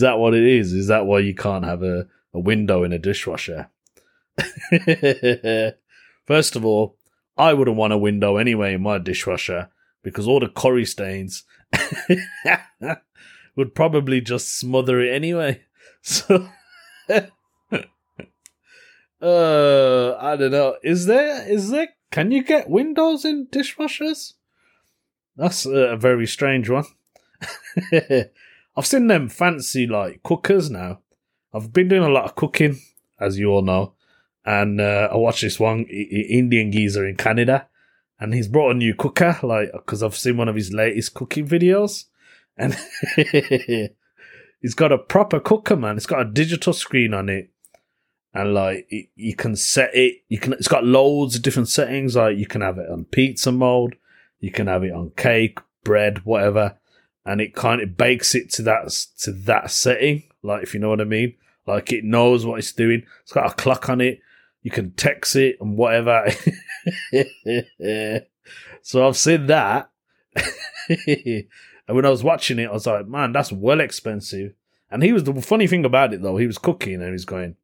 that 0.00 0.18
what 0.18 0.34
it 0.34 0.44
is? 0.44 0.72
Is 0.72 0.88
that 0.88 1.06
why 1.06 1.20
you 1.20 1.34
can't 1.34 1.64
have 1.64 1.82
a, 1.82 2.06
a 2.34 2.38
window 2.38 2.84
in 2.84 2.92
a 2.92 2.98
dishwasher? 2.98 3.70
First 6.26 6.56
of 6.56 6.64
all, 6.64 6.96
I 7.36 7.54
wouldn't 7.54 7.76
want 7.76 7.92
a 7.92 7.98
window 7.98 8.36
anyway 8.36 8.74
in 8.74 8.82
my 8.82 8.98
dishwasher 8.98 9.70
because 10.02 10.28
all 10.28 10.40
the 10.40 10.48
curry 10.48 10.84
stains 10.84 11.44
would 13.56 13.74
probably 13.74 14.20
just 14.20 14.58
smother 14.58 15.00
it 15.00 15.14
anyway. 15.14 15.62
So, 16.00 16.48
uh, 19.20 20.16
I 20.20 20.36
don't 20.36 20.52
know. 20.52 20.76
Is 20.82 21.06
there? 21.06 21.50
Is 21.50 21.70
there? 21.70 21.88
Can 22.10 22.30
you 22.30 22.42
get 22.42 22.70
windows 22.70 23.24
in 23.24 23.46
dishwashers? 23.46 24.34
That's 25.36 25.66
a 25.66 25.96
very 25.96 26.26
strange 26.26 26.68
one. 26.68 26.84
I've 28.76 28.86
seen 28.86 29.06
them 29.06 29.28
fancy 29.28 29.86
like 29.86 30.22
cookers 30.22 30.70
now. 30.70 31.00
I've 31.52 31.72
been 31.72 31.88
doing 31.88 32.02
a 32.02 32.08
lot 32.08 32.24
of 32.24 32.34
cooking, 32.34 32.78
as 33.20 33.38
you 33.38 33.48
all 33.48 33.62
know, 33.62 33.94
and 34.44 34.80
uh, 34.80 35.08
I 35.10 35.16
watched 35.16 35.42
this 35.42 35.58
one 35.58 35.84
Indian 35.84 36.70
geezer 36.72 37.06
in 37.06 37.16
Canada, 37.16 37.68
and 38.20 38.34
he's 38.34 38.48
brought 38.48 38.72
a 38.72 38.74
new 38.74 38.94
cooker, 38.94 39.38
like 39.42 39.72
because 39.72 40.02
I've 40.02 40.16
seen 40.16 40.36
one 40.36 40.48
of 40.48 40.56
his 40.56 40.72
latest 40.72 41.14
cooking 41.14 41.46
videos, 41.48 42.04
and 42.56 42.76
he's 44.60 44.74
got 44.74 44.92
a 44.92 44.98
proper 44.98 45.40
cooker, 45.40 45.76
man. 45.76 45.96
It's 45.96 46.06
got 46.06 46.22
a 46.22 46.30
digital 46.30 46.72
screen 46.72 47.14
on 47.14 47.28
it, 47.28 47.50
and 48.34 48.54
like 48.54 48.86
it, 48.90 49.08
you 49.14 49.34
can 49.34 49.56
set 49.56 49.94
it. 49.94 50.22
You 50.28 50.38
can. 50.38 50.52
It's 50.52 50.68
got 50.68 50.84
loads 50.84 51.36
of 51.36 51.42
different 51.42 51.68
settings. 51.68 52.16
Like 52.16 52.36
you 52.36 52.46
can 52.46 52.60
have 52.60 52.78
it 52.78 52.90
on 52.90 53.04
pizza 53.04 53.52
mode, 53.52 53.96
you 54.40 54.50
can 54.50 54.66
have 54.66 54.84
it 54.84 54.92
on 54.92 55.12
cake, 55.16 55.58
bread, 55.84 56.24
whatever, 56.24 56.78
and 57.24 57.40
it 57.40 57.54
kind 57.54 57.80
of 57.80 57.96
bakes 57.96 58.34
it 58.34 58.50
to 58.52 58.62
that 58.62 58.88
to 59.20 59.32
that 59.32 59.70
setting. 59.70 60.24
Like 60.42 60.62
if 60.62 60.74
you 60.74 60.80
know 60.80 60.90
what 60.90 61.00
I 61.00 61.04
mean. 61.04 61.34
Like 61.68 61.92
it 61.92 62.02
knows 62.02 62.46
what 62.46 62.58
it's 62.58 62.72
doing. 62.72 63.02
It's 63.22 63.32
got 63.32 63.50
a 63.50 63.54
clock 63.54 63.90
on 63.90 64.00
it. 64.00 64.20
You 64.62 64.70
can 64.70 64.92
text 64.92 65.36
it 65.36 65.58
and 65.60 65.76
whatever. 65.76 66.26
so 68.82 69.06
I've 69.06 69.18
seen 69.18 69.46
that. 69.46 69.90
and 70.88 71.46
when 71.86 72.06
I 72.06 72.10
was 72.10 72.24
watching 72.24 72.58
it, 72.58 72.70
I 72.70 72.72
was 72.72 72.86
like, 72.86 73.06
man, 73.06 73.32
that's 73.32 73.52
well 73.52 73.80
expensive. 73.80 74.54
And 74.90 75.02
he 75.02 75.12
was 75.12 75.24
the 75.24 75.42
funny 75.42 75.66
thing 75.66 75.84
about 75.84 76.14
it 76.14 76.22
though, 76.22 76.38
he 76.38 76.46
was 76.46 76.56
cooking 76.56 77.02
and 77.02 77.12
he's 77.12 77.26
going, 77.26 77.56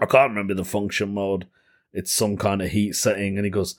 I 0.00 0.06
can't 0.06 0.30
remember 0.30 0.54
the 0.54 0.64
function 0.64 1.14
mode. 1.14 1.46
It's 1.92 2.12
some 2.12 2.36
kind 2.36 2.60
of 2.60 2.70
heat 2.70 2.94
setting, 2.94 3.36
and 3.36 3.44
he 3.44 3.50
goes, 3.50 3.78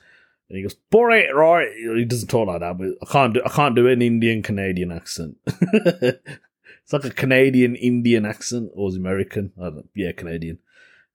and 0.49 0.57
he 0.57 0.63
goes, 0.63 0.73
pour 0.73 1.11
it 1.11 1.33
right. 1.35 1.67
He 1.75 2.05
doesn't 2.05 2.29
talk 2.29 2.47
like 2.47 2.61
that, 2.61 2.77
but 2.77 2.89
I 3.01 3.11
can't 3.11 3.33
do 3.33 3.41
I 3.45 3.49
can't 3.49 3.75
do 3.75 3.87
an 3.87 4.01
Indian 4.01 4.41
Canadian 4.41 4.91
accent. 4.91 5.37
it's 5.45 6.93
like 6.93 7.05
a 7.05 7.11
Canadian 7.11 7.75
Indian 7.75 8.25
accent, 8.25 8.71
or 8.73 8.89
is 8.89 8.95
American? 8.95 9.51
yeah, 9.93 10.13
Canadian. 10.13 10.59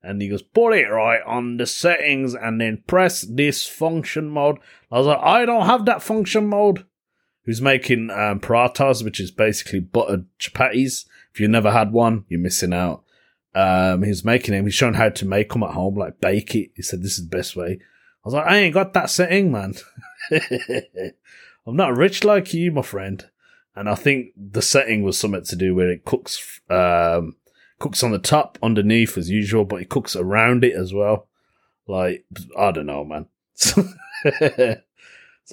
And 0.03 0.21
he 0.21 0.27
goes, 0.27 0.41
put 0.41 0.73
it 0.73 0.89
right 0.89 1.21
on 1.25 1.55
the 1.57 1.65
settings 1.65 2.35
and 2.35 2.59
then 2.59 2.83
press 2.85 3.21
this 3.21 3.65
function 3.65 4.27
mode. 4.27 4.57
I 4.91 4.97
was 4.97 5.07
like, 5.07 5.19
I 5.21 5.45
don't 5.45 5.65
have 5.65 5.85
that 5.85 6.03
function 6.03 6.47
mode. 6.47 6.85
Who's 7.45 7.61
making 7.61 8.09
um, 8.09 8.39
parathas, 8.39 9.03
which 9.03 9.19
is 9.19 9.31
basically 9.31 9.79
buttered 9.79 10.25
chapatis. 10.39 11.05
If 11.33 11.39
you've 11.39 11.49
never 11.49 11.71
had 11.71 11.91
one, 11.91 12.25
you're 12.29 12.39
missing 12.39 12.73
out. 12.73 13.02
Um, 13.55 14.03
he's 14.03 14.25
making 14.25 14.53
them. 14.53 14.65
He's 14.65 14.73
showing 14.73 14.95
how 14.95 15.09
to 15.09 15.25
make 15.25 15.49
them 15.49 15.63
at 15.63 15.71
home, 15.71 15.95
like 15.95 16.19
bake 16.19 16.55
it. 16.55 16.71
He 16.75 16.81
said 16.81 17.01
this 17.01 17.17
is 17.17 17.29
the 17.29 17.35
best 17.35 17.55
way. 17.55 17.79
I 17.79 18.25
was 18.25 18.33
like, 18.33 18.47
I 18.47 18.57
ain't 18.57 18.73
got 18.73 18.93
that 18.93 19.09
setting, 19.09 19.51
man. 19.51 19.75
I'm 20.31 21.75
not 21.75 21.95
rich 21.95 22.23
like 22.23 22.53
you, 22.53 22.71
my 22.71 22.81
friend. 22.81 23.29
And 23.75 23.89
I 23.89 23.95
think 23.95 24.31
the 24.37 24.61
setting 24.61 25.03
was 25.03 25.17
something 25.17 25.43
to 25.43 25.55
do 25.55 25.75
where 25.75 25.89
it 25.89 26.05
cooks, 26.05 26.61
um, 26.69 27.35
cooks 27.79 28.03
on 28.03 28.11
the 28.11 28.19
top 28.19 28.57
underneath 28.61 29.17
as 29.17 29.29
usual, 29.29 29.65
but 29.65 29.81
it 29.81 29.89
cooks 29.89 30.15
around 30.15 30.63
it 30.63 30.75
as 30.75 30.93
well. 30.93 31.27
Like, 31.87 32.25
I 32.57 32.71
don't 32.71 32.85
know, 32.85 33.03
man. 33.03 33.25
so 33.55 33.83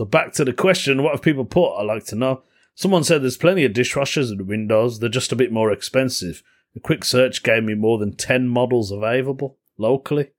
back 0.05 0.33
to 0.35 0.45
the 0.45 0.53
question, 0.53 1.03
what 1.03 1.13
have 1.13 1.23
people 1.23 1.45
put? 1.45 1.77
I 1.77 1.83
like 1.83 2.05
to 2.07 2.17
know. 2.17 2.43
Someone 2.75 3.05
said 3.05 3.23
there's 3.23 3.37
plenty 3.37 3.65
of 3.65 3.73
dishwashers 3.73 4.31
and 4.31 4.47
windows. 4.47 5.01
They're 5.01 5.09
just 5.09 5.33
a 5.33 5.37
bit 5.37 5.53
more 5.53 5.73
expensive. 5.73 6.43
A 6.77 6.81
quick 6.81 7.05
search 7.05 7.43
gave 7.43 7.65
me 7.65 7.75
more 7.75 7.99
than 7.99 8.17
10 8.17 8.49
models 8.49 8.91
available 8.91 9.59
locally. 9.77 10.31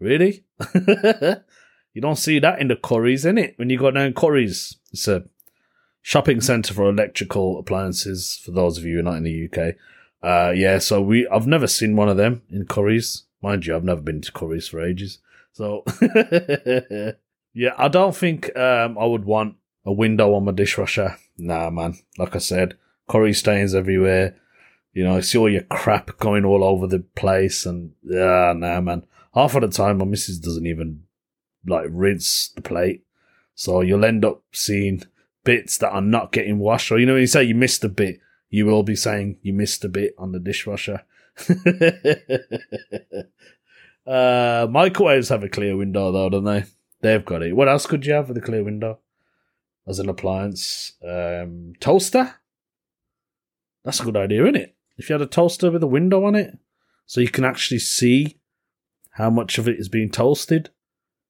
Really? 0.00 0.44
You 1.94 2.00
don't 2.00 2.16
see 2.16 2.40
that 2.40 2.60
in 2.60 2.68
the 2.68 2.74
Currys, 2.74 3.24
in 3.24 3.38
it? 3.38 3.54
When 3.56 3.70
you 3.70 3.78
go 3.78 3.90
down 3.92 4.14
Currys, 4.14 4.74
it's 4.92 5.06
a 5.06 5.24
shopping 6.02 6.40
centre 6.40 6.74
for 6.74 6.90
electrical 6.90 7.58
appliances. 7.58 8.40
For 8.44 8.50
those 8.50 8.76
of 8.76 8.84
you 8.84 8.94
who 8.94 9.00
are 9.00 9.04
not 9.04 9.16
in 9.16 9.22
the 9.22 9.48
UK, 9.48 9.76
uh, 10.20 10.50
yeah. 10.50 10.78
So 10.78 11.00
we, 11.00 11.26
I've 11.28 11.46
never 11.46 11.68
seen 11.68 11.94
one 11.94 12.08
of 12.08 12.16
them 12.16 12.42
in 12.50 12.66
Currys. 12.66 13.22
Mind 13.40 13.64
you, 13.64 13.76
I've 13.76 13.84
never 13.84 14.00
been 14.00 14.20
to 14.22 14.32
Currys 14.32 14.68
for 14.68 14.84
ages. 14.84 15.18
So 15.52 15.84
yeah, 17.54 17.74
I 17.78 17.86
don't 17.86 18.16
think 18.16 18.56
um, 18.56 18.98
I 18.98 19.04
would 19.04 19.24
want 19.24 19.54
a 19.86 19.92
window 19.92 20.34
on 20.34 20.46
my 20.46 20.52
dishwasher. 20.52 21.16
Nah, 21.38 21.70
man. 21.70 21.94
Like 22.18 22.34
I 22.34 22.38
said, 22.38 22.76
curry 23.08 23.32
stains 23.32 23.72
everywhere. 23.72 24.36
You 24.94 25.04
know, 25.04 25.16
I 25.16 25.20
see 25.20 25.38
all 25.38 25.50
your 25.50 25.62
crap 25.64 26.18
going 26.18 26.44
all 26.44 26.62
over 26.64 26.86
the 26.86 27.00
place, 27.00 27.66
and 27.66 27.92
yeah, 28.02 28.54
nah, 28.56 28.80
man. 28.80 29.02
Half 29.34 29.56
of 29.56 29.62
the 29.62 29.68
time, 29.68 29.98
my 29.98 30.04
missus 30.04 30.38
doesn't 30.38 30.66
even 30.66 31.02
like 31.66 31.86
rinse 31.90 32.50
the 32.54 32.62
plate. 32.62 33.04
So 33.56 33.80
you'll 33.80 34.04
end 34.04 34.24
up 34.24 34.42
seeing 34.52 35.02
bits 35.42 35.78
that 35.78 35.90
are 35.90 36.00
not 36.00 36.32
getting 36.32 36.58
washed. 36.58 36.92
Or 36.92 36.98
you 36.98 37.06
know, 37.06 37.14
when 37.14 37.22
you 37.22 37.26
say 37.26 37.42
you 37.42 37.56
missed 37.56 37.82
a 37.84 37.88
bit, 37.88 38.20
you 38.50 38.66
will 38.66 38.84
be 38.84 38.96
saying 38.96 39.38
you 39.42 39.52
missed 39.52 39.84
a 39.84 39.88
bit 39.88 40.14
on 40.16 40.30
the 40.30 40.38
dishwasher. 40.38 41.02
uh, 44.06 44.68
microwaves 44.70 45.28
have 45.28 45.42
a 45.42 45.48
clear 45.48 45.76
window 45.76 46.12
though, 46.12 46.30
don't 46.30 46.44
they? 46.44 46.64
They've 47.00 47.24
got 47.24 47.42
it. 47.42 47.56
What 47.56 47.68
else 47.68 47.86
could 47.86 48.06
you 48.06 48.12
have 48.12 48.28
with 48.28 48.36
a 48.38 48.40
clear 48.40 48.62
window 48.62 49.00
as 49.86 49.98
an 49.98 50.08
appliance? 50.08 50.92
Um, 51.06 51.72
toaster. 51.80 52.36
That's 53.84 54.00
a 54.00 54.04
good 54.04 54.16
idea, 54.16 54.42
isn't 54.44 54.56
it? 54.56 54.73
If 54.96 55.08
you 55.08 55.14
had 55.14 55.22
a 55.22 55.26
toaster 55.26 55.70
with 55.70 55.82
a 55.82 55.88
window 55.88 56.24
on 56.24 56.34
it, 56.34 56.58
so 57.06 57.20
you 57.20 57.28
can 57.28 57.44
actually 57.44 57.80
see 57.80 58.38
how 59.12 59.30
much 59.30 59.58
of 59.58 59.68
it 59.68 59.78
is 59.78 59.88
being 59.88 60.10
toasted 60.10 60.70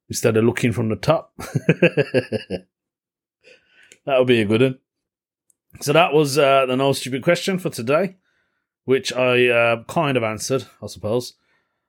instead 0.08 0.36
of 0.36 0.44
looking 0.44 0.72
from 0.72 0.88
the 0.88 0.96
top. 0.96 1.32
that 1.38 2.66
would 4.06 4.26
be 4.26 4.40
a 4.40 4.46
good 4.46 4.62
one. 4.62 4.78
So 5.80 5.92
that 5.92 6.12
was 6.12 6.38
uh, 6.38 6.66
the 6.66 6.76
no 6.76 6.92
stupid 6.92 7.22
question 7.22 7.58
for 7.58 7.70
today, 7.70 8.16
which 8.84 9.12
I 9.12 9.48
uh, 9.48 9.84
kind 9.84 10.16
of 10.16 10.22
answered, 10.22 10.66
I 10.82 10.86
suppose. 10.86 11.34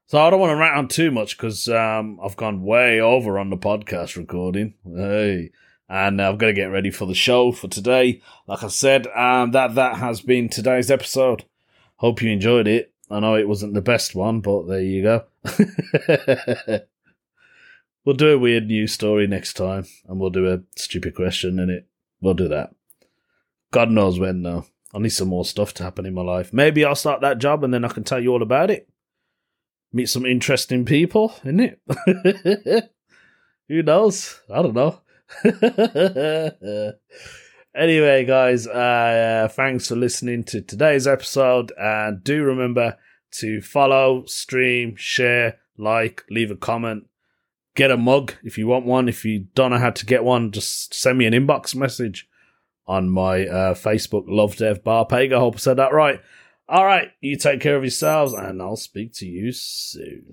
So 0.08 0.20
I 0.20 0.30
don't 0.30 0.40
want 0.40 0.52
to 0.52 0.56
rant 0.56 0.78
on 0.78 0.88
too 0.88 1.12
much 1.12 1.38
because 1.38 1.68
um, 1.68 2.20
I've 2.24 2.38
gone 2.38 2.64
way 2.64 3.00
over 3.00 3.40
on 3.40 3.50
the 3.50 3.58
podcast 3.58 4.16
recording. 4.16 4.76
Hey. 4.84 5.52
And 5.88 6.20
I've 6.20 6.40
got 6.40 6.48
to 6.48 6.54
get 6.54 6.66
ready 6.72 6.90
for 6.90 7.06
the 7.06 7.14
show 7.14 7.52
for 7.52 7.68
today. 7.68 8.22
Like 8.48 8.64
I 8.64 8.68
said, 8.70 9.06
um, 9.08 9.52
that 9.52 9.76
that 9.76 9.98
has 9.98 10.22
been 10.22 10.50
today's 10.50 10.90
episode. 10.90 11.46
Hope 11.98 12.22
you 12.22 12.30
enjoyed 12.30 12.68
it. 12.68 12.94
I 13.10 13.20
know 13.20 13.36
it 13.36 13.48
wasn't 13.48 13.74
the 13.74 13.82
best 13.82 14.16
one, 14.16 14.42
but 14.42 14.68
there 14.68 14.82
you 14.82 15.04
go. 15.04 16.80
We'll 18.06 18.16
do 18.16 18.32
a 18.32 18.38
weird 18.38 18.68
news 18.68 18.94
story 18.94 19.26
next 19.26 19.54
time, 19.54 19.86
and 20.08 20.20
we'll 20.20 20.30
do 20.30 20.54
a 20.54 20.62
stupid 20.76 21.16
question 21.16 21.58
in 21.58 21.72
it. 21.72 21.88
We'll 22.22 22.36
do 22.36 22.48
that. 22.50 22.76
God 23.72 23.90
knows 23.90 24.20
when, 24.20 24.44
though. 24.44 24.68
I 24.94 25.00
need 25.00 25.10
some 25.10 25.30
more 25.30 25.44
stuff 25.44 25.74
to 25.76 25.84
happen 25.84 26.06
in 26.06 26.14
my 26.14 26.22
life. 26.22 26.54
Maybe 26.54 26.86
I'll 26.86 26.94
start 26.94 27.22
that 27.22 27.40
job, 27.40 27.64
and 27.64 27.74
then 27.74 27.84
I 27.84 27.88
can 27.88 28.04
tell 28.04 28.22
you 28.22 28.32
all 28.32 28.44
about 28.44 28.70
it. 28.70 28.88
Meet 29.92 30.10
some 30.10 30.26
interesting 30.26 30.86
people, 30.86 31.34
in 31.44 31.60
it? 31.60 31.82
Who 33.68 33.82
knows? 33.82 34.40
I 34.54 34.62
don't 34.62 34.76
know. 34.76 35.02
anyway, 37.76 38.26
guys, 38.26 38.68
uh, 38.68 39.50
thanks 39.52 39.88
for 39.88 39.96
listening 39.96 40.44
to 40.46 40.62
today's 40.62 41.08
episode, 41.08 41.72
and 41.78 42.24
do 42.24 42.44
remember 42.44 42.98
to 43.32 43.62
follow, 43.62 44.26
stream, 44.26 44.96
share, 44.96 45.60
like, 45.78 46.24
leave 46.30 46.52
a 46.52 46.56
comment 46.56 47.06
get 47.76 47.92
a 47.92 47.98
mug 47.98 48.34
if 48.44 48.58
you 48.58 48.68
want 48.68 48.86
one. 48.86 49.08
If 49.08 49.24
you 49.24 49.48
don't 49.54 49.72
know 49.72 49.78
how 49.78 49.92
to 49.92 50.06
get 50.06 50.24
one, 50.24 50.52
just 50.52 50.94
send 50.94 51.18
me 51.18 51.26
an 51.26 51.34
inbox 51.34 51.76
message 51.76 52.28
on 52.88 53.10
my 53.10 53.46
uh, 53.46 53.74
Facebook 53.74 54.26
Love 54.28 54.56
Dev 54.56 54.84
Bar 54.84 55.06
Pega. 55.06 55.38
Hope 55.38 55.56
I 55.56 55.60
said 55.60 55.78
that 55.78 55.94
right. 55.94 56.22
All 56.68 56.86
right, 56.86 57.12
you 57.22 57.38
take 57.38 57.62
care 57.62 57.76
of 57.76 57.84
yourselves, 57.84 58.34
and 58.34 58.60
I'll 58.60 58.76
speak 58.76 59.14
to 59.16 59.28
you 59.28 59.52
soon. 59.52 60.32